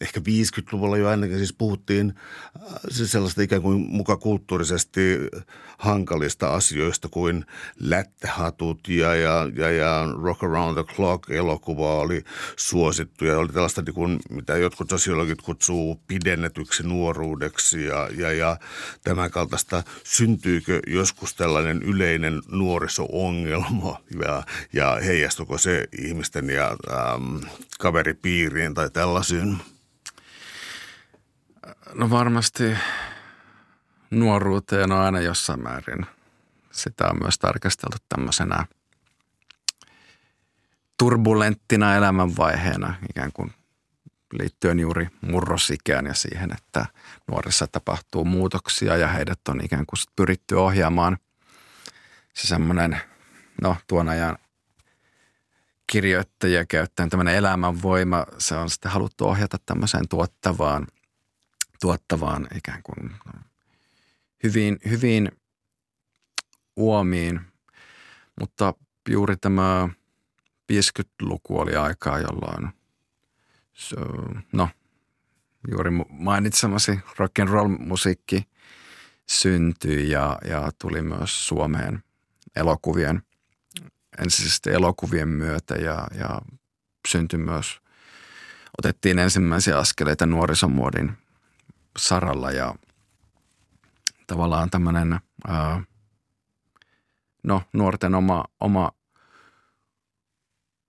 ehkä 0.00 0.20
50-luvulla 0.20 0.96
jo 0.96 1.08
ainakin 1.08 1.36
siis 1.36 1.52
puhuttiin 1.52 2.14
äh, 2.56 2.74
siis 2.88 3.12
sellaista 3.12 3.42
ikään 3.42 3.62
kuin 3.62 3.80
muka 3.88 4.16
kulttuurisesti 4.16 5.18
hankalista 5.78 6.54
asioista 6.54 7.08
kuin 7.08 7.44
lättähatut 7.80 8.88
ja, 8.88 9.14
ja, 9.14 9.50
ja, 9.56 9.70
ja 9.70 10.08
Rock 10.22 10.44
Around 10.44 10.74
the 10.74 10.94
Clock 10.94 11.30
elokuva 11.30 11.94
oli 11.94 12.24
suosittu 12.56 13.24
ja 13.24 13.38
oli 13.38 13.48
tällaista 13.48 13.82
niin 13.82 13.94
kuin, 13.94 14.18
mitä 14.30 14.56
jotkut 14.56 14.90
sosiologit 14.90 15.42
kutsuu 15.42 16.00
pidennetyksi 16.06 16.82
nuoruudeksi 16.82 17.84
ja, 17.84 18.08
ja, 18.16 18.32
ja 18.32 18.56
tämän 19.04 19.30
kaltaista. 19.30 19.82
Syntyykö 20.04 20.80
joskus 20.86 21.34
tällainen 21.34 21.82
yleinen 21.82 22.42
nuoriso-ongelma 22.48 24.00
ja, 24.24 24.42
ja 24.72 24.98
heijastuko 25.04 25.58
se 25.58 25.88
ihmisten 25.98 26.50
ja 26.50 26.76
ähm, 26.90 27.36
kaveripiiriin 28.40 28.74
tai 28.74 28.90
tällaisiin? 28.90 29.58
No 31.94 32.10
varmasti 32.10 32.76
nuoruuteen 34.10 34.92
on 34.92 34.98
aina 34.98 35.20
jossain 35.20 35.62
määrin. 35.62 36.06
Sitä 36.72 37.08
on 37.08 37.18
myös 37.22 37.38
tarkasteltu 37.38 37.96
tämmöisenä 38.08 38.66
turbulenttina 40.98 41.94
elämänvaiheena 41.96 42.94
ikään 43.10 43.32
kuin 43.32 43.52
liittyen 44.32 44.80
juuri 44.80 45.08
murrosikään 45.20 46.06
ja 46.06 46.14
siihen, 46.14 46.52
että 46.52 46.86
nuorissa 47.30 47.66
tapahtuu 47.66 48.24
muutoksia 48.24 48.96
ja 48.96 49.08
heidät 49.08 49.40
on 49.48 49.64
ikään 49.64 49.86
kuin 49.86 49.98
pyritty 50.16 50.54
ohjaamaan 50.54 51.18
se 52.34 52.46
semmoinen, 52.46 53.00
no 53.62 53.76
tuon 53.86 54.08
ajan 54.08 54.38
kirjoittajia 55.90 56.66
käyttäen 56.66 57.10
tämmöinen 57.10 57.34
elämänvoima, 57.34 58.26
se 58.38 58.54
on 58.54 58.70
sitten 58.70 58.90
haluttu 58.90 59.24
ohjata 59.28 59.56
tämmöiseen 59.66 60.08
tuottavaan, 60.08 60.86
tuottavaan 61.80 62.48
ikään 62.56 62.82
kuin 62.82 63.12
hyvin, 64.42 64.78
hyvin 64.90 65.32
uomiin, 66.76 67.40
mutta 68.40 68.74
juuri 69.08 69.36
tämä 69.36 69.88
50-luku 70.72 71.58
oli 71.58 71.76
aikaa, 71.76 72.18
jolloin 72.18 72.72
no, 74.52 74.68
juuri 75.70 75.90
mainitsemasi 76.08 76.98
rock 77.18 77.38
and 77.38 77.48
roll 77.48 77.68
musiikki 77.68 78.48
syntyi 79.26 80.10
ja, 80.10 80.38
ja 80.48 80.70
tuli 80.78 81.02
myös 81.02 81.46
Suomeen 81.46 82.02
elokuvien, 82.56 83.22
ensisijaisesti 84.22 84.70
elokuvien 84.70 85.28
myötä 85.28 85.74
ja, 85.74 86.06
ja 86.18 86.40
syntyi 87.08 87.38
myös, 87.38 87.80
otettiin 88.78 89.18
ensimmäisiä 89.18 89.78
askeleita 89.78 90.26
nuorisomuodin 90.26 91.12
saralla 91.98 92.50
ja 92.50 92.74
tavallaan 94.26 94.70
tämmöinen, 94.70 95.20
no 97.42 97.62
nuorten 97.72 98.14
oma, 98.14 98.44
oma 98.60 98.90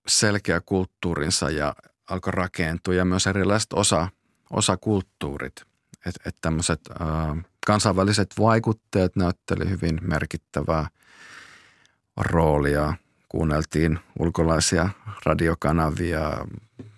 selkeä 0.07 0.61
kulttuurinsa 0.61 1.49
ja 1.49 1.75
alkoi 2.09 2.31
rakentua 2.31 2.93
ja 2.93 3.05
myös 3.05 3.27
erilaiset 3.27 3.73
osa, 3.73 4.07
osakulttuurit. 4.49 5.55
Että 6.05 6.21
et 6.25 6.35
tämmöiset 6.41 6.81
kansainväliset 7.65 8.29
vaikutteet 8.39 9.15
näytteli 9.15 9.69
hyvin 9.69 9.99
merkittävää 10.01 10.87
roolia. 12.17 12.93
Kuunneltiin 13.31 13.99
ulkolaisia 14.19 14.89
radiokanavia, 15.25 16.45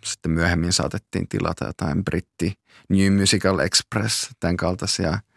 sitten 0.06 0.32
myöhemmin 0.32 0.74
saatettiin 0.74 1.28
tilata 1.28 1.66
jotain 1.66 2.06
britti 2.06 2.54
New 2.90 3.14
Musical 3.14 3.60
Express, 3.60 4.30
tämän 4.40 4.58
kaltaisia– 4.58 5.20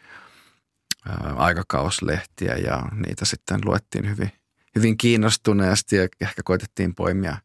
aikakauslehtiä 1.37 2.57
ja 2.57 2.83
niitä 2.93 3.25
sitten 3.25 3.61
luettiin 3.65 4.09
hyvin, 4.09 4.33
hyvin 4.77 4.97
kiinnostuneesti 4.97 5.97
ja 5.97 6.09
ehkä 6.21 6.43
koitettiin 6.45 6.95
poimia, 6.95 7.37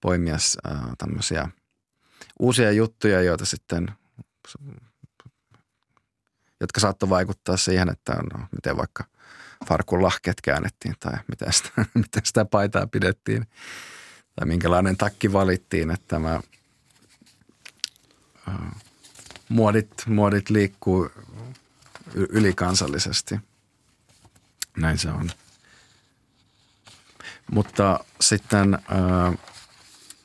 poimia 0.00 0.36
tämmöisiä 0.98 1.48
uusia 2.38 2.72
juttuja, 2.72 3.22
joita 3.22 3.44
sitten, 3.44 3.90
jotka 6.60 6.80
saattoi 6.80 7.08
vaikuttaa 7.08 7.56
siihen, 7.56 7.88
että 7.88 8.14
no, 8.14 8.46
miten 8.52 8.76
vaikka 8.76 9.04
farkun 9.66 10.02
lahkeet 10.02 10.40
käännettiin 10.40 10.94
tai 11.00 11.12
miten 11.28 11.52
sitä, 11.52 11.70
miten 11.94 12.22
sitä 12.26 12.44
paitaa 12.44 12.86
pidettiin 12.86 13.46
tai 14.36 14.46
minkälainen 14.46 14.96
takki 14.96 15.32
valittiin, 15.32 15.90
että 15.90 16.04
tämä 16.08 16.40
muodit, 19.48 19.90
muodit 20.06 20.50
liikkuu 20.50 21.10
ylikansallisesti. 22.14 23.40
Näin 24.76 24.98
se 24.98 25.10
on. 25.10 25.30
Mutta 27.50 28.04
sitten 28.20 28.78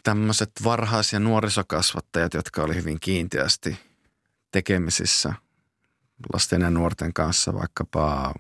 tämmöiset 0.04 0.52
varhais- 0.64 1.14
ja 1.14 1.20
nuorisokasvattajat, 1.20 2.34
jotka 2.34 2.64
oli 2.64 2.76
hyvin 2.76 3.00
kiinteästi 3.00 3.80
tekemisissä 4.52 5.34
lasten 6.34 6.62
ja 6.62 6.70
nuorten 6.70 7.14
kanssa 7.14 7.54
vaikkapa 7.54 8.34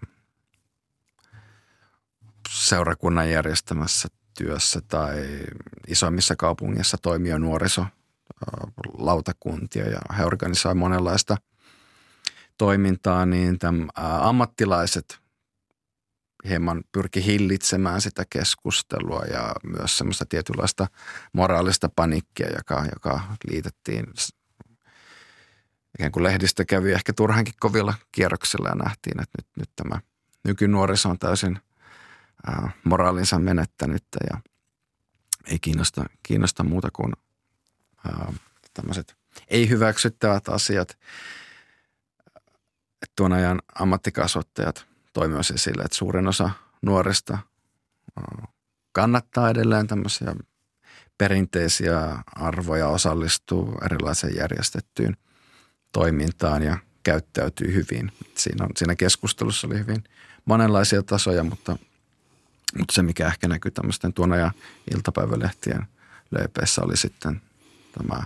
seurakunnan 2.54 3.32
järjestämässä 3.32 4.08
työssä 4.38 4.82
tai 4.88 5.39
isommissa 5.88 6.36
kaupungeissa 6.36 6.98
toimii 7.02 7.39
nuoriso 7.39 7.86
lautakuntia 8.98 9.89
ja 9.89 10.00
he 10.18 10.26
organisoivat 10.26 10.78
monenlaista– 10.78 11.38
toimintaa, 12.58 13.26
niin 13.26 13.60
tämän, 13.60 13.89
ammattilaiset 13.96 15.20
hieman 16.48 16.84
pyrki 16.92 17.26
hillitsemään 17.26 18.02
sitä 18.02 18.24
keskustelua 18.30 19.24
ja 19.26 19.56
myös 19.63 19.98
semmoista 19.98 20.26
tietynlaista 20.30 20.88
moraalista 21.34 21.89
panikkia, 21.96 22.48
joka, 22.58 22.86
joka 22.94 23.22
liitettiin 23.50 24.06
ikään 26.00 26.12
kuin 26.12 26.24
lehdistä 26.24 26.66
kävi 26.66 26.92
ehkä 26.92 27.13
turhankin 27.13 27.54
kovilla 27.60 27.94
kierroksilla 28.12 28.70
ja 28.70 28.76
nähtiin, 28.76 29.22
että 29.22 29.38
nyt, 29.38 29.48
nyt 29.58 29.70
tämä 29.76 30.00
nykynuoriso 30.44 31.10
on 31.10 31.20
täysin 31.20 31.60
ää, 32.47 32.71
moraalinsa 32.84 33.39
menettänyt 33.39 34.03
ja 34.32 34.41
ei 35.47 35.60
kiinnosta, 35.60 36.06
kiinnosta 36.23 36.63
muuta 36.63 36.89
kuin 36.93 37.13
ää, 38.06 38.34
tämmöiset 38.73 39.15
ei 39.47 39.69
hyväksyttävät 39.69 40.49
asiat. 40.49 40.97
tuon 43.15 43.34
ajan 43.34 43.62
ammattikasvattajat 43.79 44.86
toimivat 45.13 45.49
esille, 45.53 45.84
että 45.84 45.97
suurin 45.97 46.27
osa 46.27 46.49
nuorista 46.82 47.38
kannattaa 48.91 49.49
edelleen 49.49 49.88
tämmöisiä 49.88 50.36
perinteisiä 51.17 52.23
arvoja, 52.36 52.88
osallistuu 52.88 53.77
erilaiseen 53.86 54.36
järjestettyyn 54.36 55.17
toimintaan 55.91 56.63
ja 56.63 56.77
käyttäytyy 57.03 57.73
hyvin. 57.73 58.12
Siinä, 58.36 58.65
on, 58.65 58.69
siinä 58.77 58.95
keskustelussa 58.95 59.67
oli 59.67 59.79
hyvin 59.79 60.03
monenlaisia 60.45 61.03
tasoja, 61.03 61.43
mutta, 61.43 61.77
mutta 62.77 62.93
se 62.93 63.03
mikä 63.03 63.27
ehkä 63.27 63.47
näkyy 63.47 63.71
tämmöisten 63.71 64.13
tuona 64.13 64.36
ja 64.36 64.51
iltapäivälehtien 64.95 65.88
lööpeissä 66.31 66.81
oli 66.81 66.97
sitten 66.97 67.41
tämä 67.97 68.23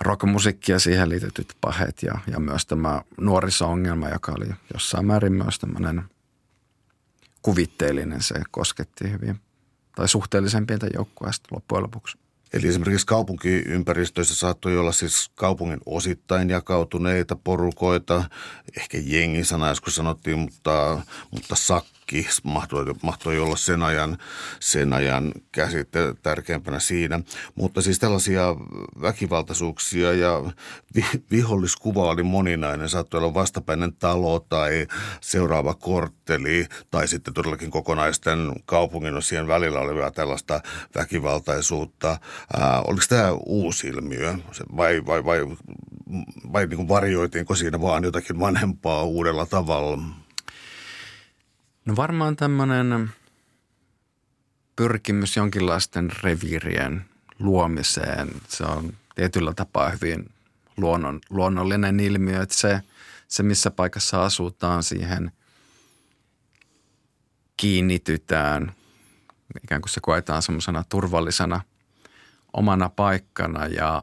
rockmusiikki 0.00 0.72
ja 0.72 0.78
siihen 0.78 1.08
liitetyt 1.08 1.56
pahet 1.60 2.02
ja, 2.02 2.18
ja 2.26 2.40
myös 2.40 2.66
tämä 2.66 3.02
nuoriso-ongelma, 3.20 4.08
joka 4.08 4.32
oli 4.38 4.46
jossain 4.74 5.06
määrin 5.06 5.32
myös 5.32 5.58
tämmöinen 5.58 6.04
kuvitteellinen. 7.42 8.22
Se 8.22 8.34
kosketti 8.50 9.10
hyvin 9.12 9.40
tai 9.96 10.08
suhteellisen 10.08 10.66
pientä 10.66 10.86
joukkoa 10.94 11.30
loppujen 11.50 11.82
lopuksi. 11.82 12.18
Eli 12.52 12.68
esimerkiksi 12.68 13.06
kaupunkiympäristöissä 13.06 14.34
saattoi 14.34 14.78
olla 14.78 14.92
siis 14.92 15.30
kaupungin 15.34 15.80
osittain 15.86 16.50
jakautuneita 16.50 17.36
porukoita, 17.36 18.24
ehkä 18.76 18.98
jengisana 19.02 19.68
joskus 19.68 19.94
sanottiin, 19.94 20.38
mutta, 20.38 21.02
mutta 21.30 21.54
sak, 21.54 21.84
kaikki 22.10 22.28
mahtoi, 22.42 22.94
mahtoi 23.02 23.38
olla 23.38 23.56
sen 23.56 23.82
ajan, 23.82 24.18
sen 24.60 24.92
ajan 24.92 25.32
käsite 25.52 26.14
tärkeimpänä 26.22 26.78
siinä. 26.78 27.20
Mutta 27.54 27.82
siis 27.82 27.98
tällaisia 27.98 28.56
väkivaltaisuuksia 29.00 30.12
ja 30.12 30.52
vi, 30.94 31.04
viholliskuva 31.30 32.10
oli 32.10 32.22
moninainen. 32.22 32.88
Saattoi 32.88 33.18
olla 33.18 33.34
vastapäinen 33.34 33.92
talo 33.92 34.40
tai 34.40 34.86
seuraava 35.20 35.74
kortteli 35.74 36.66
tai 36.90 37.08
sitten 37.08 37.34
todellakin 37.34 37.70
kokonaisten 37.70 38.52
kaupunginosien 38.64 39.48
välillä 39.48 39.80
olevaa 39.80 40.10
tällaista 40.10 40.60
väkivaltaisuutta. 40.94 42.18
Ää, 42.56 42.82
oliko 42.82 43.04
tämä 43.08 43.32
uusi 43.46 43.88
ilmiö 43.88 44.34
vai, 44.76 45.06
vai, 45.06 45.24
vai, 45.24 45.40
vai 46.52 46.66
niin 46.66 46.76
kuin 46.76 46.88
varjoitiinko 46.88 47.54
siinä 47.54 47.80
vaan 47.80 48.04
jotakin 48.04 48.40
vanhempaa 48.40 49.02
uudella 49.02 49.46
tavalla? 49.46 50.25
No 51.86 51.96
varmaan 51.96 52.36
tämmöinen 52.36 53.10
pyrkimys 54.76 55.36
jonkinlaisten 55.36 56.10
reviirien 56.22 57.04
luomiseen. 57.38 58.30
Se 58.48 58.64
on 58.64 58.92
tietyllä 59.14 59.54
tapaa 59.54 59.90
hyvin 59.90 60.32
luonnon, 60.76 61.20
luonnollinen 61.30 62.00
ilmiö, 62.00 62.42
että 62.42 62.54
se, 62.54 62.82
se 63.28 63.42
missä 63.42 63.70
paikassa 63.70 64.24
asutaan 64.24 64.82
siihen 64.82 65.32
kiinnitytään, 67.56 68.72
ikään 69.64 69.80
kuin 69.80 69.90
se 69.90 70.00
koetaan 70.00 70.42
semmoisena 70.42 70.84
turvallisena 70.88 71.60
omana 72.52 72.88
paikkana 72.88 73.66
ja 73.66 74.02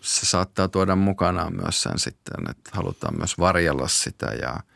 se 0.00 0.26
saattaa 0.26 0.68
tuoda 0.68 0.96
mukanaan 0.96 1.56
myös 1.56 1.82
sen 1.82 1.98
sitten, 1.98 2.50
että 2.50 2.70
halutaan 2.72 3.16
myös 3.18 3.38
varjella 3.38 3.88
sitä 3.88 4.26
ja– 4.26 4.60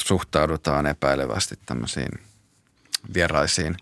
suhtaudutaan 0.00 0.86
epäilevästi 0.86 1.58
tämmöisiin 1.66 2.08
vieraisiin 3.14 3.76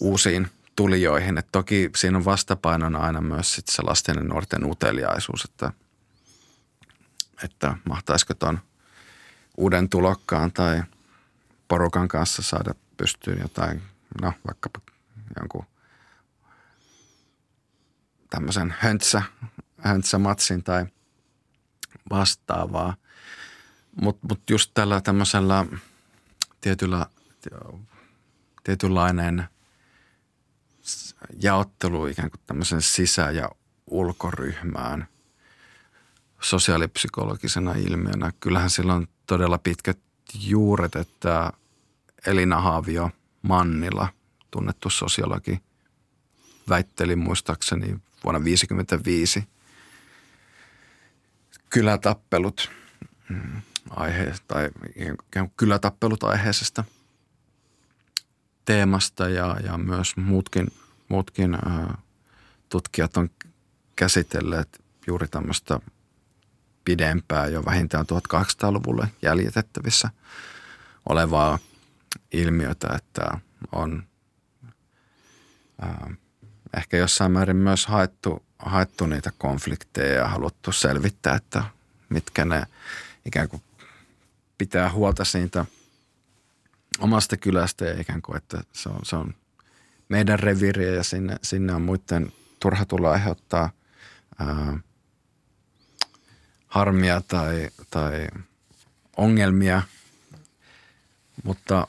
uusiin 0.00 0.50
tulijoihin. 0.76 1.38
Et 1.38 1.48
toki 1.52 1.90
siinä 1.96 2.18
on 2.18 2.24
vastapainona 2.24 2.98
aina 2.98 3.20
myös 3.20 3.54
sit 3.54 3.66
se 3.68 3.82
lasten 3.82 4.16
ja 4.16 4.24
nuorten 4.24 4.64
uteliaisuus, 4.64 5.44
että, 5.44 5.72
että 7.44 7.76
mahtaisiko 7.84 8.34
tuon 8.34 8.60
uuden 9.56 9.88
tulokkaan 9.88 10.52
tai 10.52 10.82
porukan 11.68 12.08
kanssa 12.08 12.42
saada 12.42 12.74
pystyyn 12.96 13.38
jotain, 13.40 13.82
no 14.22 14.32
vaikkapa 14.46 14.80
jonkun 15.40 15.66
tämmöisen 18.30 18.74
höntsä, 18.78 19.22
höntsämatsin 19.78 20.62
tai 20.64 20.86
vastaavaa– 22.10 22.96
mutta 24.00 24.26
mut 24.28 24.50
just 24.50 24.70
tällä 24.74 25.00
tämmöisellä 25.00 25.66
tietyllä, 26.60 27.06
tietynlainen 28.64 29.48
jaottelu 31.42 32.06
ikään 32.06 32.30
kuin 32.30 32.40
tämmöisen 32.46 32.82
sisä- 32.82 33.30
ja 33.30 33.50
ulkoryhmään 33.86 35.08
sosiaalipsykologisena 36.40 37.72
ilmiönä. 37.72 38.32
Kyllähän 38.40 38.70
sillä 38.70 38.94
on 38.94 39.08
todella 39.26 39.58
pitkät 39.58 39.98
juuret, 40.40 40.96
että 40.96 41.52
Elina 42.26 42.60
Haavio 42.60 43.10
Mannila, 43.42 44.08
tunnettu 44.50 44.90
sosiologi, 44.90 45.60
väitteli 46.68 47.16
muistaakseni 47.16 47.86
vuonna 48.24 48.40
1955 48.40 49.44
kylätappelut 51.70 52.70
aiheesta 53.90 54.44
tai 54.46 54.70
kylätappelut 55.56 56.24
aiheisesta 56.24 56.84
teemasta 58.64 59.28
ja, 59.28 59.56
ja 59.64 59.78
myös 59.78 60.16
muutkin, 60.16 60.72
muutkin 61.08 61.54
ää, 61.54 61.98
tutkijat 62.68 63.16
on 63.16 63.30
käsitelleet 63.96 64.84
juuri 65.06 65.28
tämmöistä 65.28 65.80
pidempää 66.84 67.46
jo 67.46 67.64
vähintään 67.64 68.06
1800-luvulle 68.06 69.08
jäljitettävissä 69.22 70.10
olevaa 71.08 71.58
ilmiötä, 72.32 72.88
että 72.96 73.40
on 73.72 74.02
ää, 75.80 76.10
ehkä 76.76 76.96
jossain 76.96 77.32
määrin 77.32 77.56
myös 77.56 77.86
haettu, 77.86 78.44
haettu 78.58 79.06
niitä 79.06 79.32
konflikteja 79.38 80.14
ja 80.14 80.28
haluttu 80.28 80.72
selvittää, 80.72 81.34
että 81.34 81.64
mitkä 82.08 82.44
ne 82.44 82.66
ikään 83.24 83.48
kuin 83.48 83.62
pitää 84.58 84.92
huolta 84.92 85.24
siitä 85.24 85.66
omasta 86.98 87.36
kylästä 87.36 87.84
ja 87.84 88.00
ikään 88.00 88.22
kuin, 88.22 88.36
että 88.36 88.60
se 88.72 88.88
on, 88.88 89.00
se 89.02 89.16
on 89.16 89.34
meidän 90.08 90.38
reviiriä 90.38 90.90
ja 90.90 91.02
sinne, 91.02 91.36
sinne 91.42 91.74
on 91.74 91.82
muiden 91.82 92.32
turha 92.60 92.84
tulla 92.84 93.10
aiheuttaa 93.10 93.70
ää, 94.38 94.78
harmia 96.66 97.20
tai, 97.28 97.70
tai 97.90 98.28
ongelmia, 99.16 99.82
mutta, 101.44 101.88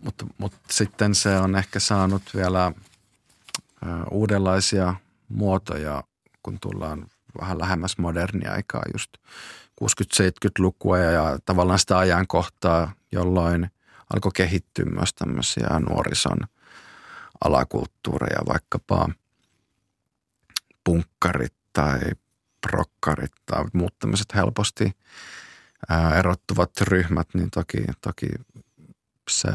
mutta, 0.00 0.26
mutta 0.38 0.58
sitten 0.70 1.14
se 1.14 1.36
on 1.36 1.56
ehkä 1.56 1.80
saanut 1.80 2.22
vielä 2.34 2.62
ää, 2.64 4.04
uudenlaisia 4.10 4.94
muotoja, 5.28 6.04
kun 6.42 6.60
tullaan 6.60 7.06
vähän 7.40 7.58
lähemmäs 7.58 7.98
modernia 7.98 8.52
aikaa 8.52 8.82
just 8.92 9.10
60-70-lukua 9.84 10.98
ja, 10.98 11.10
ja 11.10 11.38
tavallaan 11.44 11.78
sitä 11.78 11.98
ajankohtaa, 11.98 12.92
jolloin 13.12 13.70
alkoi 14.14 14.30
kehittyä 14.34 14.84
myös 14.84 15.14
tämmöisiä 15.14 15.80
nuorison 15.88 16.38
alakulttuureja, 17.44 18.40
vaikkapa 18.48 19.08
punkkarit 20.84 21.54
tai 21.72 22.00
prokkarit 22.60 23.32
tai 23.46 23.64
muut 23.72 23.98
tämmöiset 23.98 24.34
helposti 24.34 24.92
erottuvat 26.18 26.70
ryhmät, 26.80 27.28
niin 27.34 27.50
toki, 27.50 27.78
toki 28.00 28.26
se, 29.30 29.48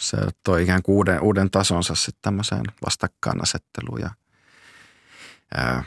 se 0.00 0.16
toi 0.42 0.62
ikään 0.62 0.82
kuin 0.82 0.96
uuden, 0.96 1.20
uuden 1.20 1.50
tasonsa 1.50 1.94
sitten 1.94 2.22
tämmöiseen 2.22 2.64
vastakkainasetteluun 2.86 4.00
ja 4.00 4.10
ää, 5.54 5.84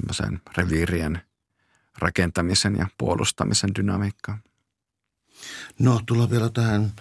tämmöiseen 0.00 0.40
reviirien 0.56 1.20
rakentamisen 1.98 2.76
ja 2.76 2.86
puolustamisen 2.98 3.70
dynamiikkaa. 3.74 4.38
No, 5.78 6.00
tullaan 6.06 6.30
vielä 6.30 6.48
tähän 6.48 6.92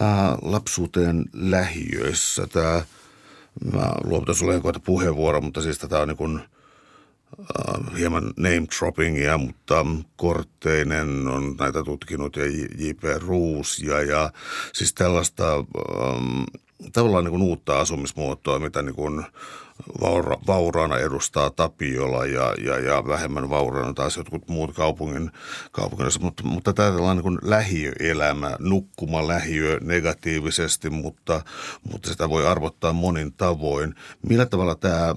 ää, 0.00 0.36
lapsuuteen 0.42 1.24
lähiöissä. 1.32 2.46
Tämä, 2.46 2.84
mä 3.72 3.92
luovutan 4.04 4.34
sulle 4.34 4.52
jonkun 4.52 4.72
puheenvuoro, 4.84 5.40
mutta 5.40 5.62
siis 5.62 5.78
tätä 5.78 5.98
on 5.98 6.08
niin 6.08 6.16
kuin, 6.16 6.40
ää, 7.38 7.96
hieman 7.98 8.24
name 8.36 8.66
droppingia, 8.78 9.38
mutta 9.38 9.86
Kortteinen 10.16 11.28
on 11.28 11.56
näitä 11.58 11.82
tutkinut 11.84 12.36
ja 12.36 12.46
J.P. 12.78 13.02
Ruus 13.18 13.78
ja, 13.78 14.32
siis 14.72 14.94
tällaista 14.94 15.54
ähm, 15.56 16.42
tavallaan 16.92 17.24
niin 17.24 17.32
kuin 17.32 17.42
uutta 17.42 17.80
asumismuotoa, 17.80 18.58
mitä 18.58 18.82
niin 18.82 18.94
kuin 18.94 19.24
vaura, 20.00 20.36
vauraana 20.46 20.98
edustaa 20.98 21.50
Tapiola 21.50 22.26
ja, 22.26 22.54
ja, 22.64 22.78
ja 22.78 23.02
vähemmän 23.06 23.50
vauraana 23.50 23.92
taas 23.92 24.16
jotkut 24.16 24.48
muut 24.48 24.74
kaupungin, 24.74 25.30
kaupungin 25.72 26.06
mutta, 26.20 26.42
mutta 26.42 26.72
tämä 26.72 27.14
niin 27.14 27.22
kuin 27.22 27.38
lähiöelämä, 27.42 28.56
nukkuma 28.58 29.28
lähiö 29.28 29.78
negatiivisesti, 29.80 30.90
mutta, 30.90 31.42
mutta 31.90 32.10
sitä 32.10 32.28
voi 32.28 32.46
arvottaa 32.46 32.92
monin 32.92 33.32
tavoin. 33.32 33.94
Millä 34.28 34.46
tavalla 34.46 34.74
tämä 34.74 35.14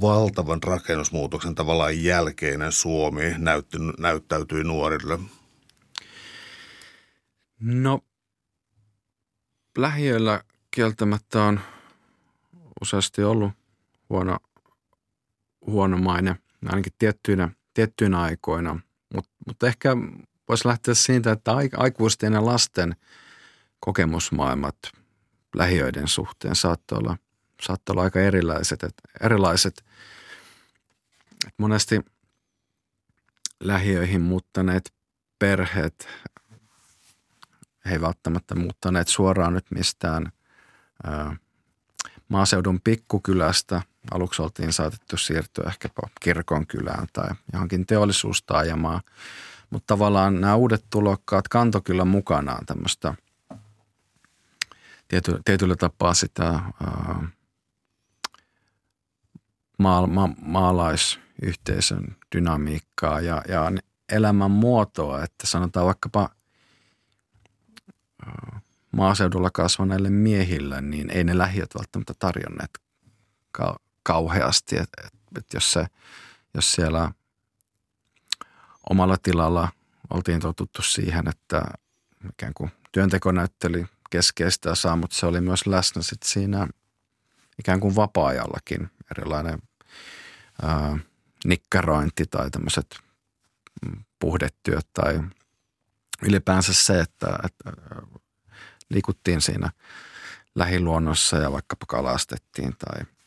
valtavan 0.00 0.62
rakennusmuutoksen 0.62 1.54
tavallaan 1.54 2.04
jälkeinen 2.04 2.72
Suomi 2.72 3.34
näytty, 3.38 3.78
näyttäytyi 3.98 4.64
nuorille? 4.64 5.18
No 7.60 8.00
lähiöillä 9.78 10.42
kieltämättä 10.70 11.42
on 11.42 11.60
useasti 12.82 13.22
ollut 13.22 13.57
huono, 14.10 14.36
huono 15.66 15.96
maine, 15.98 16.36
ainakin 16.66 16.92
tiettyinä, 16.98 17.50
tiettyinä 17.74 18.20
aikoina. 18.20 18.80
Mutta 19.14 19.30
mut 19.46 19.62
ehkä 19.62 19.96
voisi 20.48 20.68
lähteä 20.68 20.94
siitä, 20.94 21.32
että 21.32 21.52
aikuisten 21.76 22.32
ja 22.32 22.44
lasten 22.44 22.96
kokemusmaailmat 23.80 24.76
lähiöiden 25.54 26.08
suhteen 26.08 26.56
saattoi 26.56 26.98
olla, 26.98 27.16
saattoi 27.62 27.92
olla 27.92 28.02
aika 28.02 28.20
erilaiset. 28.20 28.82
Et, 28.82 28.94
erilaiset. 29.20 29.84
Et 31.46 31.54
monesti 31.58 32.00
lähiöihin 33.60 34.20
muuttaneet 34.20 34.92
perheet, 35.38 36.08
he 37.84 37.92
ei 37.92 38.00
välttämättä 38.00 38.54
muuttaneet 38.54 39.08
suoraan 39.08 39.54
nyt 39.54 39.66
mistään 39.70 40.32
ää, 41.04 41.36
maaseudun 42.28 42.80
pikkukylästä. 42.80 43.82
Aluksi 44.10 44.42
oltiin 44.42 44.72
saatettu 44.72 45.16
siirtyä 45.16 45.64
ehkäpä 45.68 46.02
kirkonkylään 46.20 47.06
tai 47.12 47.28
johonkin 47.52 47.86
teollisuustaajamaan. 47.86 49.00
Mutta 49.70 49.94
tavallaan 49.94 50.40
nämä 50.40 50.54
uudet 50.54 50.84
tulokkaat 50.90 51.48
kanto 51.48 51.80
kyllä 51.80 52.04
mukanaan 52.04 52.66
tämmöistä 52.66 53.14
tiety, 55.08 55.40
tietyllä 55.44 55.76
tapaa 55.76 56.14
sitä 56.14 56.44
ää, 56.44 57.28
maa, 59.78 60.06
ma, 60.06 60.28
maalaisyhteisön 60.42 62.16
dynamiikkaa 62.36 63.20
ja, 63.20 63.42
ja 63.48 63.72
elämän 64.08 64.50
muotoa, 64.50 65.24
että 65.24 65.46
sanotaan 65.46 65.86
vaikkapa 65.86 66.30
maaseudulla 68.92 69.50
kasvaneille 69.50 70.10
miehille, 70.10 70.80
niin 70.80 71.10
ei 71.10 71.24
ne 71.24 71.38
lähiöt 71.38 71.74
välttämättä 71.74 72.14
tarjonneet 72.18 72.70
kauheasti. 74.08 74.76
Että 74.76 75.02
et, 75.06 75.12
et 75.38 75.54
jos, 75.54 75.72
se, 75.72 75.86
jos 76.54 76.72
siellä 76.72 77.12
omalla 78.90 79.16
tilalla 79.22 79.68
oltiin 80.10 80.40
totuttu 80.40 80.82
siihen, 80.82 81.28
että 81.28 81.62
ikään 82.30 82.54
kuin 82.54 82.70
työnteko 82.92 83.32
näytteli 83.32 83.86
keskeistä 84.10 84.70
osaa, 84.70 84.96
mutta 84.96 85.16
se 85.16 85.26
oli 85.26 85.40
myös 85.40 85.66
läsnä 85.66 86.02
sit 86.02 86.22
siinä 86.22 86.66
ikään 87.58 87.80
kuin 87.80 87.96
vapaa-ajallakin 87.96 88.90
erilainen 89.10 89.58
ää, 90.62 90.98
nikkarointi 91.44 92.26
tai 92.26 92.50
tämmöiset 92.50 92.98
puhdetyöt 94.18 94.88
tai 94.92 95.20
ylipäänsä 96.22 96.72
se, 96.74 97.00
että, 97.00 97.38
että 97.44 97.82
liikuttiin 98.90 99.40
siinä 99.40 99.70
lähiluonnossa 100.54 101.36
ja 101.36 101.52
vaikkapa 101.52 101.86
kalastettiin 101.88 102.76
tai 102.78 103.17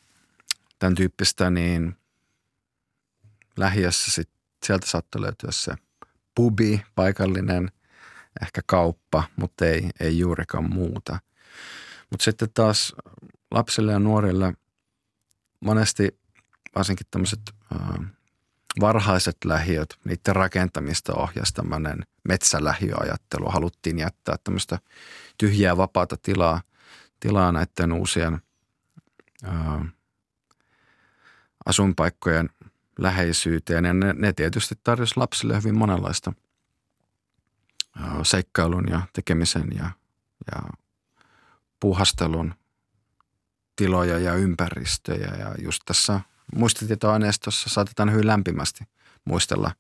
tämän 0.82 0.96
tyyppistä, 0.96 1.50
niin 1.50 1.96
lähiössä 3.58 4.12
sit, 4.12 4.30
sieltä 4.66 4.88
saattoi 4.88 5.22
löytyä 5.22 5.50
se 5.52 5.74
pubi, 6.36 6.84
paikallinen, 6.96 7.72
ehkä 8.42 8.62
kauppa, 8.66 9.24
mutta 9.36 9.66
ei, 9.66 9.90
ei 10.00 10.20
juurikaan 10.20 10.70
muuta. 10.74 11.20
Mutta 12.10 12.24
sitten 12.24 12.50
taas 12.54 12.96
lapsille 13.52 13.92
ja 13.92 14.00
nuorille 14.00 14.54
monesti 15.60 16.20
varsinkin 16.76 17.08
tämmöiset 17.12 17.42
varhaiset 18.80 19.38
lähiöt, 19.46 20.00
niiden 20.04 20.36
rakentamista 20.36 21.14
ohjasi 21.16 21.54
tämmöinen 21.54 22.06
metsälähiöajattelu. 22.28 23.50
Haluttiin 23.50 24.00
jättää 24.00 24.36
tämmöistä 24.44 24.80
tyhjää 25.38 25.78
vapaata 25.78 26.18
tilaa, 26.18 26.62
tilaa 27.20 27.52
näiden 27.52 27.94
uusien 27.94 28.42
asuinpaikkojen 31.66 32.50
läheisyyteen. 33.00 33.86
Ja 33.86 33.94
ne, 33.94 34.14
ne 34.14 34.34
tietysti 34.34 34.76
tarjosi 34.84 35.14
lapsille 35.18 35.58
hyvin 35.58 35.78
monenlaista 35.78 36.34
seikkailun 38.24 38.88
ja 38.90 39.02
tekemisen 39.14 39.68
ja, 39.76 39.90
ja 40.52 40.62
puhastelun 41.80 42.54
tiloja 43.76 44.20
ja 44.20 44.34
ympäristöjä. 44.34 45.36
Ja 45.40 45.56
just 45.62 45.82
tässä 45.86 46.20
muistitietoaineistossa 46.56 47.70
saatetaan 47.70 48.12
hyvin 48.12 48.28
lämpimästi 48.28 48.84
muistella, 49.26 49.72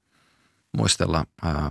muistella 0.77 1.25
ää, 1.43 1.69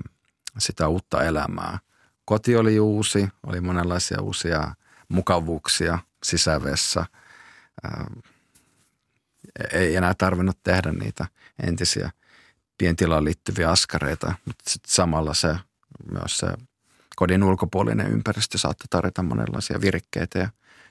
sitä 0.58 0.88
uutta 0.88 1.24
elämää. 1.24 1.78
Koti 2.24 2.56
oli 2.56 2.80
uusi, 2.80 3.28
oli 3.46 3.60
monenlaisia 3.60 4.22
uusia 4.22 4.74
mukavuuksia 5.08 5.98
sisävessä. 6.22 7.06
Ää, 7.82 8.06
ei 9.72 9.96
enää 9.96 10.14
tarvinnut 10.18 10.58
tehdä 10.62 10.92
niitä 10.92 11.26
entisiä 11.62 12.10
pientilaan 12.78 13.24
liittyviä 13.24 13.70
askareita, 13.70 14.34
mutta 14.44 14.70
sitten 14.70 14.92
samalla 14.92 15.34
se 15.34 15.56
myös 16.12 16.38
se 16.38 16.46
kodin 17.16 17.42
ulkopuolinen 17.42 18.12
ympäristö 18.12 18.58
saattoi 18.58 18.86
tarjota 18.90 19.22
monenlaisia 19.22 19.80
virikkeitä 19.80 20.38
ja 20.38 20.48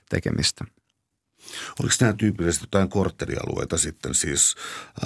tekemistä. 0.08 0.64
Oliko 1.80 1.94
nämä 2.00 2.12
tyypillisesti 2.12 2.64
jotain 2.64 2.88
kortterialueita 2.88 3.78
sitten 3.78 4.14
siis, 4.14 4.54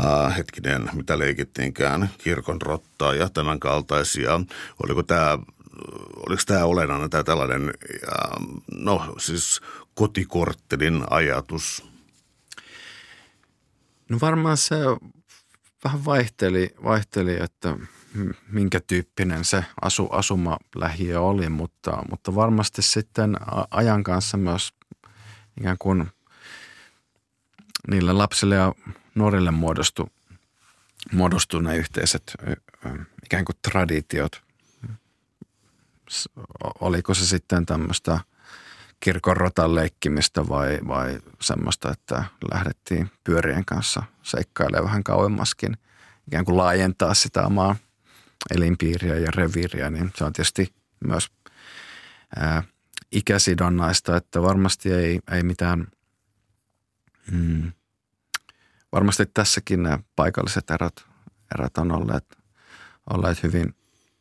äh, 0.05 0.37
hetkinen, 0.37 0.91
mitä 0.93 1.19
leikittiinkään, 1.19 2.11
kirkon 2.19 2.63
rottaa 2.63 3.15
ja 3.15 3.29
tämän 3.29 3.61
kaltaisia? 3.61 4.41
Oliko 4.83 5.03
tämä, 5.03 5.39
oliko 6.29 6.43
tämä 6.47 6.65
olennainen 6.65 7.11
tämä 7.11 7.23
tällainen, 7.25 7.63
äh, 7.63 8.47
no 8.75 9.15
siis 9.19 9.61
kotikorttelin 9.95 11.05
ajatus? 11.11 11.94
No 14.15 14.21
varmaan 14.21 14.57
se 14.57 14.77
vähän 15.85 16.05
vaihteli, 16.05 16.75
vaihteli 16.85 17.37
että 17.41 17.77
minkä 18.49 18.81
tyyppinen 18.87 19.45
se 19.45 19.65
asu, 19.83 20.07
asuma 20.07 20.57
lähiö 20.77 21.21
oli, 21.21 21.49
mutta, 21.49 22.03
mutta 22.11 22.35
varmasti 22.35 22.83
sitten 22.83 23.37
ajan 23.71 24.03
kanssa 24.03 24.37
myös 24.37 24.73
ikään 25.61 25.77
kuin– 25.79 26.07
niille 27.91 28.13
lapsille 28.13 28.55
ja 28.55 28.75
nuorille 29.15 29.51
muodostu, 29.51 30.13
muodostu 31.13 31.61
ne 31.61 31.77
yhteiset 31.77 32.35
ikään 33.25 33.45
kuin 33.45 33.57
traditiot. 33.71 34.43
Oliko 36.81 37.15
se 37.15 37.27
sitten 37.27 37.67
tämmöistä 37.67 38.21
kirkon 39.01 39.37
rotan 39.37 39.75
leikkimistä 39.75 40.49
vai, 40.49 40.79
vai 40.89 41.21
semmoista, 41.41 41.91
että 41.91 42.25
lähdettiin 42.53 43.11
pyörien 43.25 43.65
kanssa 43.65 44.03
seikkailemaan 44.23 44.85
vähän 44.85 45.05
kauemmaskin, 45.05 45.77
ikään 46.27 46.45
kuin 46.45 46.57
laajentaa 46.57 47.15
sitä 47.15 47.47
omaa 47.47 47.77
elinpiiriä 48.55 49.19
ja 49.19 49.31
reviiriä, 49.35 49.91
niin 49.91 50.13
se 50.15 50.25
on 50.25 50.33
tietysti 50.33 50.75
myös 51.07 51.31
ää, 52.37 52.63
ikäsidonnaista, 53.13 54.17
että 54.17 54.43
varmasti 54.43 54.93
ei, 54.93 55.21
ei 55.33 55.43
mitään– 55.43 55.87
Mm. 57.33 57.73
Varmasti 58.93 59.27
tässäkin 59.27 59.83
nämä 59.83 59.99
paikalliset 60.17 60.71
erot, 60.71 61.07
erot 61.55 61.79
on 61.79 61.93
olleet, 61.93 62.39
olleet 63.11 63.43
hyvin, 63.43 63.75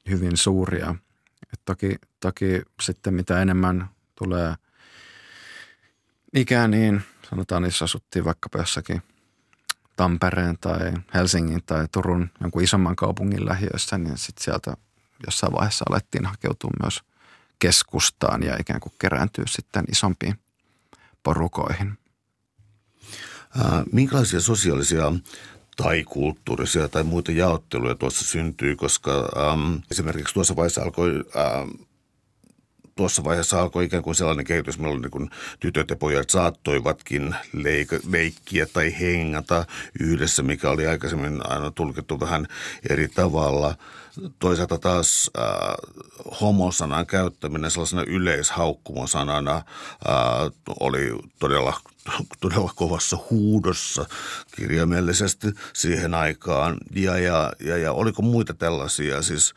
hyvin 0.10 0.38
suuria. 0.38 0.96
Et 1.54 1.62
toki, 1.66 1.96
toki 2.20 2.62
sitten 2.82 3.14
mitä 3.14 3.42
enemmän 3.42 3.90
tulee 4.16 4.56
ikään, 6.34 6.72
niin 6.72 7.02
sanotaan, 7.30 7.64
jos 7.64 7.82
asuttiin 7.82 8.26
vaikkapa 8.26 8.60
jossakin 8.60 9.02
Tampereen 9.96 10.58
tai 10.62 10.94
Helsingin 11.14 11.64
tai 11.66 11.88
Turun 11.92 12.30
jonkun 12.42 12.64
isomman 12.64 12.96
kaupungin 12.96 13.46
lähiössä, 13.46 13.98
niin 13.98 14.18
sitten 14.18 14.44
sieltä 14.44 14.74
jossain 15.26 15.54
vaiheessa 15.54 15.86
alettiin 15.90 16.26
hakeutua 16.26 16.72
myös 16.84 17.00
keskustaan 17.60 18.44
ja 18.44 18.58
ikään 18.60 18.80
kuin 18.80 18.94
kerääntyä 19.00 19.44
sitten 19.48 19.84
isompiin 19.92 20.40
porukoihin– 21.24 21.94
Minkälaisia 23.92 24.40
sosiaalisia 24.42 25.14
tai 25.76 26.04
kulttuurisia 26.04 26.88
tai 26.88 27.04
muita 27.04 27.32
jaotteluja 27.32 27.96
tuossa 27.96 28.26
syntyy, 28.26 28.76
koska 28.76 29.30
äm, 29.54 29.82
esimerkiksi 29.92 30.34
tuossa 30.34 30.56
vaiheessa 30.56 30.82
alkoi 30.82 31.24
äm, 31.36 31.70
tuossa 32.96 33.24
vaiheessa 33.24 33.62
alkoi 33.62 33.86
ikään 33.86 34.04
kuin 34.04 34.16
sellainen 34.16 34.46
kehitys, 34.46 34.80
milloin 34.80 35.02
niin 35.02 35.12
kuin 35.12 35.30
tytöt 35.60 35.90
ja 35.90 35.96
pojat 35.96 36.30
saattoivatkin 36.30 37.36
leik- 37.56 38.10
leikkiä 38.10 38.66
tai 38.74 38.96
hengata 39.00 39.66
yhdessä, 40.00 40.44
mikä 40.44 40.70
oli 40.70 40.88
aikaisemmin 40.88 41.50
aina 41.50 41.72
tulkittu 41.72 42.20
vähän 42.20 42.48
eri 42.90 43.08
tavalla. 43.08 43.76
Toisaalta 44.40 44.78
taas 44.78 45.32
äh, 45.38 45.46
homosanan 46.42 47.06
käyttäminen 47.06 47.72
sellaisena 47.72 48.04
yleishaukkumosanana 48.08 49.56
äh, 49.56 49.64
oli 50.80 51.20
todella 51.40 51.74
todella 52.40 52.72
kovassa 52.76 53.18
huudossa 53.30 54.06
kirjaimellisesti 54.56 55.48
siihen 55.74 56.14
aikaan. 56.14 56.78
Ja, 56.96 57.18
ja, 57.18 57.52
ja, 57.60 57.78
ja 57.78 57.92
oliko 57.92 58.22
muita 58.22 58.54
tällaisia, 58.54 59.22
siis 59.22 59.54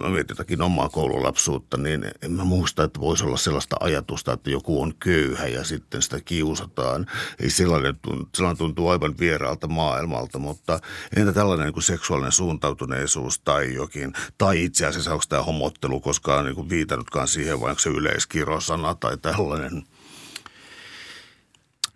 mä 0.00 0.08
mietin 0.08 0.34
jotakin 0.34 0.62
omaa 0.62 0.88
koululapsuutta, 0.88 1.76
niin 1.76 2.04
en 2.22 2.32
mä 2.32 2.44
muista, 2.44 2.84
että 2.84 3.00
voisi 3.00 3.24
olla 3.24 3.36
sellaista 3.36 3.76
ajatusta, 3.80 4.32
että 4.32 4.50
joku 4.50 4.82
on 4.82 4.94
köyhä 4.98 5.46
ja 5.46 5.64
sitten 5.64 6.02
sitä 6.02 6.20
kiusataan. 6.20 7.06
Ei 7.40 7.50
sellainen, 7.50 7.94
sellainen 8.34 8.58
tuntuu 8.58 8.88
aivan 8.88 9.14
vieraalta 9.18 9.68
maailmalta, 9.68 10.38
mutta 10.38 10.80
entä 11.16 11.32
tällainen 11.32 11.66
niin 11.66 11.74
kuin 11.74 11.82
seksuaalinen 11.82 12.32
suuntautuneisuus 12.32 13.38
tai 13.38 13.74
jokin, 13.94 14.12
tai 14.38 14.64
itse 14.64 14.86
asiassa 14.86 15.12
onko 15.12 15.24
tämä 15.28 15.42
homottelu 15.42 16.00
koskaan 16.00 16.44
niin 16.44 16.68
viitannutkaan 16.68 17.28
siihen, 17.28 17.60
vai 17.60 17.70
onko 17.70 17.80
se 17.80 17.90
yleiskirosana 17.90 18.94
tai 18.94 19.16
tällainen– 19.18 19.82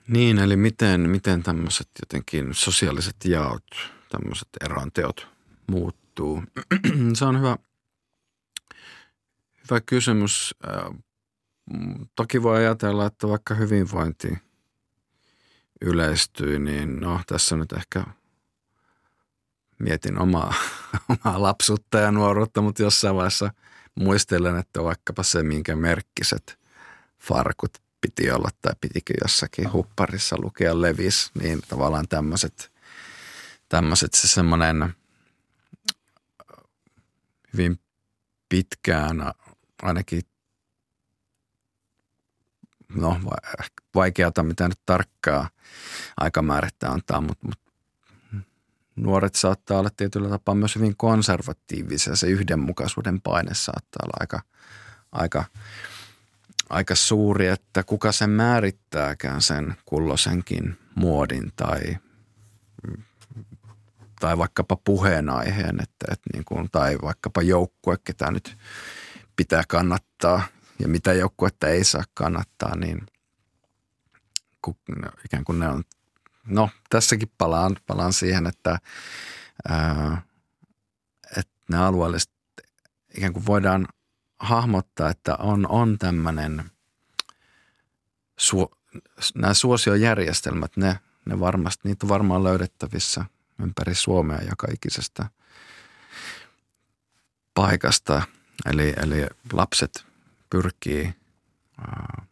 niin, 0.09 0.39
eli 0.39 0.57
miten, 0.57 1.11
miten 1.11 1.43
tämmöiset 1.43 1.89
jotenkin 2.01 2.55
sosiaaliset 2.55 3.17
jaot, 3.25 3.67
tämmöiset 4.09 4.49
eroanteot 4.65 5.29
muuttuu. 5.71 6.43
Se 7.19 7.25
on 7.25 7.39
hyvä, 7.39 7.57
hyvä 9.71 9.81
kysymys. 9.87 10.55
Toki 12.17 12.43
voi 12.43 12.57
ajatella, 12.57 13.07
että 13.07 13.29
vaikka 13.29 13.55
hyvinvointi 13.55 14.39
yleistyy, 15.81 16.59
niin 16.59 17.01
no 17.01 17.21
tässä 17.27 17.57
nyt 17.57 17.73
ehkä 17.73 18.05
mietin 19.79 20.19
omaa, 20.19 20.55
omaa 21.25 21.43
lapsuutta 21.43 21.99
ja 21.99 22.11
nuoruutta, 22.11 22.61
mutta 22.61 22.83
jossain 22.83 23.17
vaiheessa 23.17 23.51
muistelen, 23.95 24.59
että 24.59 24.83
vaikkapa 24.83 25.23
se, 25.23 25.43
minkä 25.43 25.77
merkkiset 25.77 26.59
farkut 27.19 27.79
piti 28.01 28.31
olla 28.31 28.49
tai 28.63 28.73
pitikö 28.81 29.15
jossakin 29.23 29.73
hupparissa 29.73 30.37
lukea 30.39 30.81
levis, 30.81 31.31
niin 31.43 31.61
tavallaan 31.69 32.09
tämmöiset, 32.09 32.73
tämmöiset 33.69 34.15
se 34.15 34.29
semmoinen 34.29 34.95
hyvin 37.53 37.81
pitkään 38.49 39.33
ainakin 39.83 40.23
no 42.95 43.21
vaikeata 43.95 44.43
mitä 44.43 44.69
nyt 44.69 44.81
tarkkaa 44.87 45.49
aikamäärättä 46.17 46.91
antaa, 46.91 47.21
mutta, 47.21 47.47
mutta 47.47 47.66
nuoret 48.97 49.35
saattaa 49.35 49.79
olla 49.79 49.91
tietyllä 49.97 50.29
tapaa 50.29 50.55
myös 50.55 50.77
hyvin 50.77 50.97
konservatiivisia. 50.97 52.17
Se 52.17 52.27
yhdenmukaisuuden 52.27 53.21
paine 53.21 53.55
saattaa 53.55 54.01
olla 54.05 54.17
aika, 54.21 54.43
aika 55.13 55.45
aika 56.71 56.95
suuri, 56.95 57.47
että 57.47 57.83
kuka 57.83 58.13
sen 58.13 58.31
määrittääkään 58.31 59.43
sen 59.43 59.77
kullosenkin 59.85 60.79
muodin 60.95 61.53
tai, 61.57 61.81
tai 64.21 64.39
vaikkapa 64.39 64.77
puheenaiheen, 64.77 65.81
että, 65.83 66.07
että 66.13 66.31
niin 66.33 66.45
kuin, 66.45 66.69
tai 66.73 66.99
vaikkapa 67.03 67.43
joukkue, 67.43 67.97
ketä 68.05 68.31
nyt 68.31 68.57
pitää 69.37 69.63
kannattaa 69.69 70.43
ja 70.79 70.89
mitä 70.89 71.13
joukkuetta 71.13 71.69
ei 71.69 71.85
saa 71.85 72.05
kannattaa, 72.15 72.77
niin 72.77 73.07
ikään 75.25 75.45
kuin 75.45 75.59
ne 75.59 75.69
on, 75.69 75.85
no 76.47 76.71
tässäkin 76.91 77.33
palaan, 77.39 77.77
palaan 77.87 78.13
siihen, 78.13 78.47
että, 78.47 78.79
ää, 79.69 80.23
että 81.37 81.53
ne 81.71 81.79
alueelliset 81.79 82.33
ikään 83.17 83.33
kuin 83.33 83.47
voidaan 83.47 83.89
hahmottaa, 84.39 85.11
että 85.11 85.37
on, 85.37 85.67
on 85.69 85.99
tämmöinen, 85.99 86.71
su, 88.39 88.71
nämä 89.35 89.55
suosiojärjestelmät, 89.55 90.77
ne, 90.77 90.99
ne 91.25 91.41
varmasti, 91.41 91.81
niitä 91.85 92.07
on 92.07 92.09
varmaan 92.09 92.45
löydettävissä 92.45 93.25
ympäri 93.63 93.95
Suomea 93.95 94.43
joka 94.49 94.67
ikisestä 94.73 95.27
paikasta. 97.55 98.23
Eli, 98.67 98.95
eli 99.03 99.27
lapset 99.53 100.05
pyrkii 100.51 101.15
ää, 101.79 102.27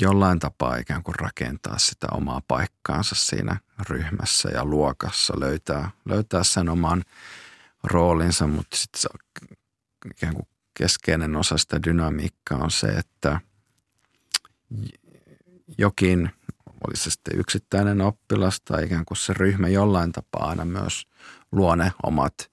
jollain 0.00 0.38
tapaa 0.38 0.76
ikään 0.76 1.02
kuin 1.02 1.14
rakentaa 1.14 1.78
sitä 1.78 2.06
omaa 2.12 2.40
paikkaansa 2.48 3.14
siinä 3.14 3.56
ryhmässä 3.88 4.48
ja 4.48 4.64
luokassa, 4.64 5.40
löytää, 5.40 5.90
löytää 6.04 6.44
sen 6.44 6.68
oman 6.68 7.02
roolinsa, 7.84 8.46
mutta 8.46 8.76
sitten 8.76 9.10
ikään 10.10 10.34
kuin 10.34 10.48
keskeinen 10.74 11.36
osa 11.36 11.58
sitä 11.58 11.82
dynamiikkaa 11.82 12.58
on 12.58 12.70
se, 12.70 12.86
että 12.86 13.40
jokin, 15.78 16.30
oli 16.86 16.96
se 16.96 17.10
sitten 17.10 17.38
yksittäinen 17.38 18.00
oppilas 18.00 18.60
tai 18.60 18.84
ikään 18.84 19.04
kuin 19.04 19.18
se 19.18 19.32
ryhmä 19.32 19.68
jollain 19.68 20.12
tapaa 20.12 20.48
aina 20.48 20.64
myös 20.64 21.06
luo 21.52 21.74
ne 21.74 21.92
omat 22.02 22.50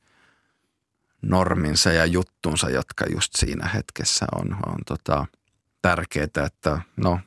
norminsa 1.22 1.92
ja 1.92 2.06
juttunsa, 2.06 2.70
jotka 2.70 3.06
just 3.14 3.34
siinä 3.36 3.68
hetkessä 3.68 4.26
on, 4.36 4.58
on 4.66 4.78
tota, 4.86 5.26
tärkeää, 5.82 6.46
että 6.46 6.82
no 6.98 7.20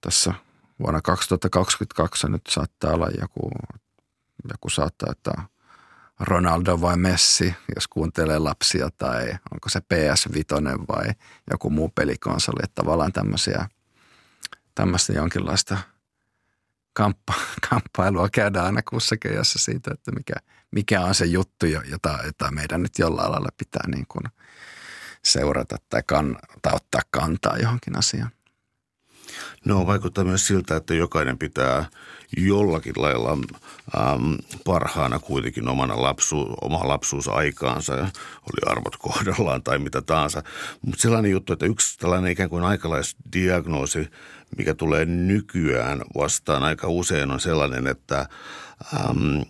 tässä 0.00 0.34
vuonna 0.80 1.00
2022 1.02 2.28
nyt 2.28 2.42
saattaa 2.48 2.92
olla 2.92 3.08
joku, 3.20 3.50
joku 4.50 4.70
saattaa, 4.70 5.12
että 5.12 5.32
Ronaldo 6.20 6.80
vai 6.80 6.96
Messi, 6.96 7.54
jos 7.74 7.88
kuuntelee 7.88 8.38
lapsia, 8.38 8.88
tai 8.98 9.32
onko 9.52 9.68
se 9.68 9.78
PS5 9.78 10.86
vai 10.88 11.14
joku 11.50 11.70
muu 11.70 11.88
pelikonsoli. 11.94 12.60
Että 12.62 12.82
tavallaan 12.82 13.12
tämmöisiä, 13.12 13.68
tämmöistä 14.74 15.12
jonkinlaista 15.12 15.78
kamppa, 16.92 17.34
kamppailua 17.70 18.28
käydään 18.28 18.66
aina 18.66 18.82
kussakin 18.82 19.34
jossa 19.34 19.58
siitä, 19.58 19.90
että 19.94 20.12
mikä, 20.12 20.34
mikä 20.70 21.00
on 21.00 21.14
se 21.14 21.24
juttu, 21.24 21.66
jota, 21.66 22.18
jota 22.24 22.50
meidän 22.50 22.82
nyt 22.82 22.98
jollain 22.98 23.32
lailla 23.32 23.50
pitää 23.56 23.82
niin 23.86 24.06
kuin 24.08 24.24
seurata 25.24 25.76
tai, 25.88 26.02
kan, 26.06 26.36
tai 26.62 26.72
ottaa 26.74 27.00
kantaa 27.10 27.58
johonkin 27.58 27.98
asiaan. 27.98 28.30
No 29.64 29.86
vaikuttaa 29.86 30.24
myös 30.24 30.46
siltä, 30.46 30.76
että 30.76 30.94
jokainen 30.94 31.38
pitää 31.38 31.84
jollakin 32.36 32.92
lailla 32.96 33.32
äm, 33.32 34.36
parhaana 34.64 35.18
kuitenkin 35.18 35.68
omana 35.68 36.02
lapsu, 36.02 36.54
oma 36.60 36.88
lapsuusaikaansa, 36.88 37.92
oli 37.94 38.72
arvot 38.72 38.96
kohdallaan 38.96 39.62
tai 39.62 39.78
mitä 39.78 40.02
tahansa. 40.02 40.42
Mutta 40.82 41.02
sellainen 41.02 41.30
juttu, 41.30 41.52
että 41.52 41.66
yksi 41.66 41.98
tällainen 41.98 42.32
ikään 42.32 42.50
kuin 42.50 42.64
aikalaisdiagnoosi, 42.64 44.10
mikä 44.58 44.74
tulee 44.74 45.04
nykyään 45.04 46.02
vastaan 46.16 46.64
aika 46.64 46.88
usein 46.88 47.30
on 47.30 47.40
sellainen, 47.40 47.86
että 47.86 48.26
äm, 49.10 49.42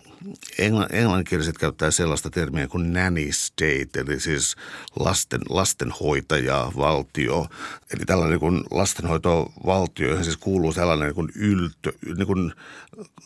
englanninkieliset 0.92 1.58
käyttää 1.58 1.90
sellaista 1.90 2.30
termiä 2.30 2.68
kuin 2.68 2.92
nanny 2.92 3.32
state, 3.32 4.00
eli 4.00 4.20
siis 4.20 4.56
lasten, 4.96 5.40
lastenhoitaja 5.48 6.72
valtio. 6.76 7.46
Eli 7.94 8.04
tällainen 8.06 8.40
kuin 8.40 8.64
lastenhoitovaltio, 8.70 10.08
johon 10.08 10.24
siis 10.24 10.36
kuuluu 10.36 10.72
sellainen 10.72 11.06
niin 11.06 11.14
kuin 11.14 11.32
yltö, 11.34 11.92
niin 12.16 12.26
kuin 12.26 12.52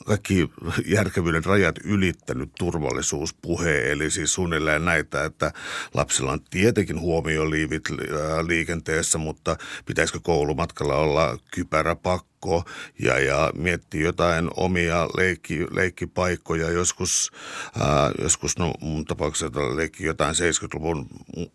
kaikki 0.07 0.51
järkevyyden 0.87 1.45
rajat 1.45 1.77
ylittänyt 1.85 2.51
turvallisuuspuhe, 2.59 3.93
eli 3.93 4.11
siis 4.11 4.35
suunnilleen 4.35 4.85
näitä, 4.85 5.25
että 5.25 5.53
lapsilla 5.95 6.33
on 6.33 6.41
tietenkin 6.51 7.01
huomioliivit 7.01 7.83
liikenteessä, 8.47 9.19
mutta 9.19 9.57
pitäisikö 9.87 10.21
koulumatkalla 10.23 10.97
olla 10.97 11.39
kypäräpakko, 11.51 12.29
ja, 12.99 13.19
ja 13.19 13.53
miettii 13.57 14.03
jotain 14.03 14.51
omia 14.57 15.09
leikki, 15.17 15.67
leikkipaikkoja. 15.71 16.71
Joskus, 16.71 17.33
ää, 17.81 18.11
joskus 18.23 18.59
no 18.59 18.73
mun 18.81 19.05
tapauksessa 19.05 19.77
leikki 19.77 20.05
jotain 20.05 20.35
70-luvun, 20.35 21.07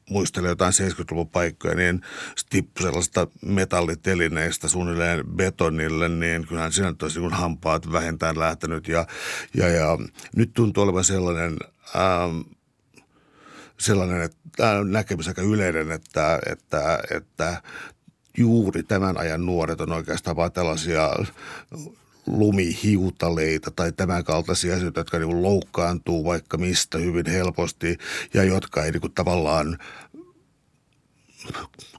muistelee 0.10 0.50
jotain 0.50 0.74
70-luvun 0.74 1.30
paikkoja, 1.30 1.76
niin 1.76 2.02
tippu 2.50 2.82
sellaista 2.82 3.28
metallitelineistä 3.46 4.68
suunnilleen 4.68 5.28
betonille, 5.36 6.10
niin 6.10 6.48
kyllähän 6.48 6.72
siinä 6.72 6.94
tosi 6.94 7.20
kun 7.20 7.34
hampaat 7.34 7.92
vähentään 8.04 8.40
lähtenyt. 8.40 8.88
Ja, 8.88 9.08
ja, 9.54 9.68
ja 9.68 9.98
nyt 10.36 10.54
tuntuu 10.54 10.84
olevan 10.84 11.04
sellainen... 11.04 11.58
Ää, 11.96 12.30
sellainen 13.80 14.22
että, 14.22 14.84
näkemys 14.84 15.28
aika 15.28 15.42
yleinen, 15.42 15.92
että, 15.92 16.40
että, 16.52 17.00
että 17.12 17.62
juuri 18.38 18.84
tämän 18.84 19.18
ajan 19.18 19.46
nuoret 19.46 19.82
on 19.82 19.92
oikeastaan 19.92 20.36
vain 20.36 20.52
tällaisia 20.52 21.10
lumihiutaleita 22.26 23.72
tai 23.72 23.92
tämän 23.92 24.24
kaltaisia 24.24 24.76
asioita, 24.76 25.00
jotka 25.00 25.20
niin 25.20 25.44
loukkaantuu 25.44 26.26
vaikka 26.26 26.58
mistä 26.58 26.98
hyvin 26.98 27.26
helposti 27.26 27.98
ja 28.34 28.44
jotka 28.44 28.86
ei 28.86 28.92
niin 28.92 29.14
tavallaan 29.16 29.78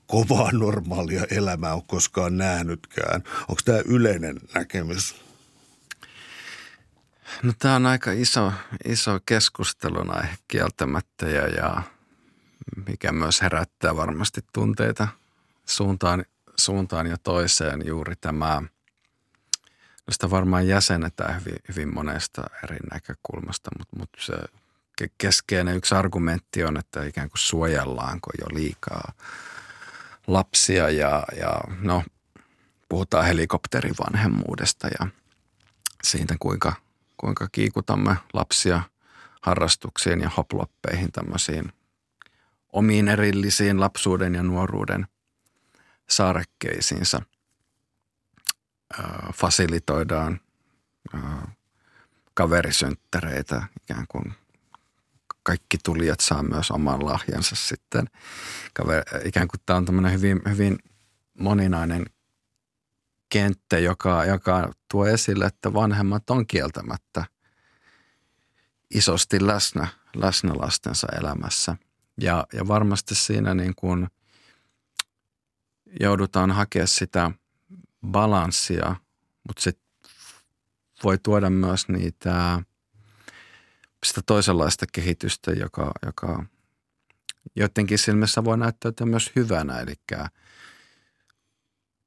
kovaa 0.06 0.52
normaalia 0.52 1.26
elämää 1.30 1.74
ole 1.74 1.82
koskaan 1.86 2.36
nähnytkään. 2.36 3.22
Onko 3.40 3.60
tämä 3.64 3.78
yleinen 3.84 4.40
näkemys? 4.54 5.23
No 7.42 7.52
tämä 7.58 7.76
on 7.76 7.86
aika 7.86 8.12
iso, 8.12 8.52
iso 8.84 9.20
keskustelun 9.26 10.16
aihe 10.16 10.36
kieltämättä 10.48 11.28
ja, 11.28 11.48
ja 11.48 11.82
mikä 12.88 13.12
myös 13.12 13.42
herättää 13.42 13.96
varmasti 13.96 14.40
tunteita 14.52 15.08
suuntaan, 15.66 16.24
suuntaan 16.56 17.06
ja 17.06 17.16
toiseen 17.18 17.86
juuri 17.86 18.14
tämä, 18.16 18.62
no 20.06 20.12
sitä 20.12 20.30
varmaan 20.30 20.68
jäsennetään 20.68 21.40
hyvin, 21.40 21.56
hyvin 21.68 21.94
monesta 21.94 22.42
eri 22.64 22.78
näkökulmasta, 22.92 23.70
mutta, 23.78 23.96
mutta 23.98 24.18
se 24.22 24.34
keskeinen 25.18 25.76
yksi 25.76 25.94
argumentti 25.94 26.64
on, 26.64 26.76
että 26.76 27.04
ikään 27.04 27.30
kuin 27.30 27.38
suojellaanko 27.38 28.30
jo 28.40 28.46
liikaa 28.54 29.12
lapsia 30.26 30.90
ja, 30.90 31.24
ja 31.36 31.60
no, 31.80 32.04
puhutaan 32.88 33.26
helikopterivanhemmuudesta 33.26 34.88
ja 35.00 35.06
siitä, 36.02 36.36
kuinka, 36.40 36.72
kuinka 37.24 37.48
kiikutamme 37.52 38.16
lapsia 38.32 38.82
harrastuksiin 39.40 40.20
ja 40.20 40.30
hoploppeihin 40.36 41.12
tämmöisiin 41.12 41.72
omiin 42.72 43.08
erillisiin 43.08 43.80
lapsuuden 43.80 44.34
ja 44.34 44.42
nuoruuden 44.42 45.06
saarekkeisiinsa. 46.10 47.22
fasilitoidaan 49.34 50.40
kaverisönttereitä 52.34 53.62
ikään 53.82 54.06
kuin 54.08 54.34
kaikki 55.42 55.78
tulijat 55.84 56.20
saa 56.20 56.42
myös 56.42 56.70
oman 56.70 57.04
lahjansa 57.04 57.56
sitten. 57.56 58.06
Ikään 59.24 59.48
kuin 59.48 59.60
tämä 59.66 59.76
on 59.76 59.84
tämmöinen 59.84 60.12
hyvin, 60.12 60.42
hyvin 60.48 60.78
moninainen 61.38 62.06
kenttä, 63.28 63.78
joka, 63.78 64.24
joka 64.24 64.72
tuo 64.90 65.06
esille, 65.06 65.44
että 65.44 65.72
vanhemmat 65.72 66.30
on 66.30 66.46
kieltämättä 66.46 67.24
isosti 68.94 69.46
läsnä, 69.46 69.88
läsnä 70.16 70.52
lastensa 70.54 71.06
elämässä. 71.20 71.76
Ja, 72.20 72.46
ja 72.52 72.68
varmasti 72.68 73.14
siinä 73.14 73.54
niin 73.54 73.74
kuin 73.76 74.08
joudutaan 76.00 76.50
hakea 76.50 76.86
sitä 76.86 77.30
balanssia, 78.06 78.96
mutta 79.48 79.62
se 79.62 79.72
voi 81.04 81.18
tuoda 81.18 81.50
myös 81.50 81.88
niitä 81.88 82.62
sitä 84.06 84.20
toisenlaista 84.26 84.86
kehitystä, 84.92 85.50
joka, 85.50 85.92
joka 86.06 86.44
joidenkin 87.56 87.98
silmissä 87.98 88.44
voi 88.44 88.58
näyttäytyä 88.58 89.06
myös 89.06 89.32
hyvänä. 89.36 89.80
Eli 89.80 89.94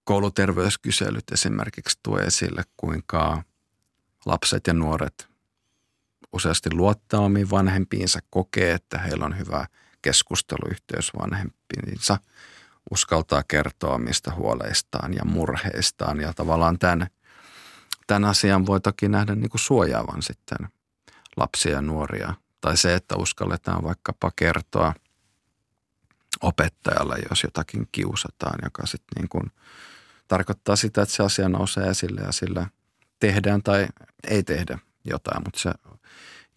kouluterveyskyselyt 0.08 1.32
esimerkiksi 1.32 1.99
tuo 2.03 2.20
esille, 2.20 2.64
kuinka 2.78 3.43
lapset 4.26 4.68
ja 4.68 4.74
nuoret 4.74 5.30
useasti 6.34 6.70
luottaa 6.74 7.20
omiin 7.20 7.49
vanhempiinsa, 7.49 8.20
kokee, 8.30 8.72
että 8.72 8.97
heillä 8.97 9.26
on 9.26 9.38
hyvä 9.38 9.68
keskusteluyhteys 10.01 11.12
vanhempiinsa, 11.20 12.18
uskaltaa 12.91 13.43
kertoa 13.47 13.93
omista 13.93 14.34
huoleistaan 14.34 15.14
ja 15.14 15.26
murheistaan 15.26 16.22
ja 16.22 16.34
tavallaan 16.34 16.80
tämän, 16.80 17.08
tämän 18.08 18.26
asian 18.26 18.66
voi 18.66 18.80
toki 18.80 19.10
nähdä 19.10 19.36
niin 19.36 19.49
kuin 19.49 19.62
suojaavan 19.62 20.22
sitten 20.22 20.68
lapsia 21.38 21.72
ja 21.72 21.82
nuoria. 21.82 22.34
Tai 22.62 22.78
se, 22.78 22.95
että 22.95 23.16
uskalletaan 23.16 23.84
vaikkapa 23.84 24.32
kertoa 24.36 24.93
opettajalle, 26.41 27.16
jos 27.30 27.43
jotakin 27.43 27.88
kiusataan, 27.91 28.60
joka 28.64 28.86
sitten 28.86 29.22
niin 29.22 29.30
kuin 29.30 29.51
tarkoittaa 30.28 30.76
sitä, 30.76 31.02
että 31.02 31.16
se 31.16 31.24
asia 31.24 31.50
nousee 31.50 31.90
esille 31.90 32.22
ja 32.22 32.32
sillä 32.32 32.68
tehdään 33.20 33.64
tai 33.64 33.88
ei 34.24 34.44
tehdä 34.44 34.80
jotain, 35.06 35.44
mutta 35.46 35.60
se 35.60 35.72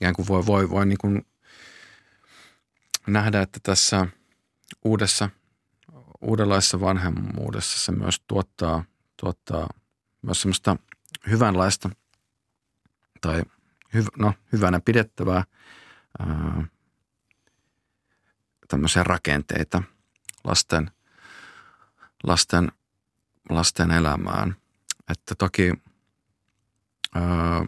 ikään 0.01 0.15
kuin 0.15 0.29
voi, 0.29 0.47
voi, 0.47 0.71
voi 0.71 0.87
niin 0.87 0.99
kuin 0.99 1.27
nähdä, 3.07 3.43
että 3.43 3.61
tässä 3.63 4.07
uudessa, 4.85 5.31
uudenlaisessa 6.21 6.81
vanhemmuudessa 6.81 7.79
se 7.79 7.93
myös 7.93 8.21
tuottaa, 8.29 8.85
tuottaa 9.21 9.67
myös 10.23 10.41
semmoista 10.41 10.77
hyvänlaista 11.31 11.91
tai 13.21 13.43
hyv, 13.95 14.07
no, 14.19 14.35
hyvänä 14.53 14.81
pidettävää 14.85 15.45
ää, 16.19 16.65
tämmöisiä 18.69 19.03
rakenteita 19.03 19.83
lasten, 20.45 20.91
lasten, 22.23 22.73
lasten 23.51 23.91
elämään. 23.91 24.57
Että 25.09 25.35
toki, 25.35 25.73
ää, 27.15 27.65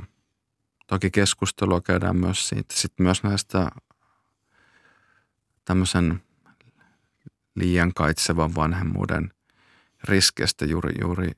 toki 0.86 1.10
keskustelua 1.10 1.80
käydään 1.80 2.16
myös 2.16 2.48
siitä, 2.48 2.74
sit 2.76 2.92
myös 2.98 3.22
näistä 3.22 3.70
tämmöisen 5.64 6.22
liian 7.54 7.94
kaitsevan 7.94 8.54
vanhemmuuden 8.54 9.32
riskeistä 10.04 10.64
juuri, 10.64 10.94
juuri 11.00 11.30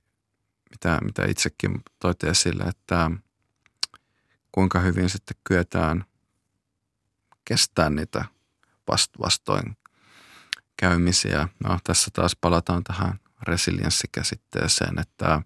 mitä, 0.70 0.98
mitä 1.04 1.24
itsekin 1.24 1.82
toit 1.98 2.24
esille, 2.24 2.64
että– 2.64 3.10
kuinka 4.54 4.80
hyvin 4.80 5.10
sitten 5.10 5.36
kyetään 5.44 6.04
kestämään 7.44 7.96
niitä 7.96 8.24
vastoin 9.18 9.76
käymisiä. 10.76 11.48
No, 11.64 11.78
tässä 11.84 12.10
taas 12.12 12.36
palataan 12.40 12.84
tähän 12.84 13.20
resilienssikäsitteeseen, 13.44 14.98
että 14.98 15.42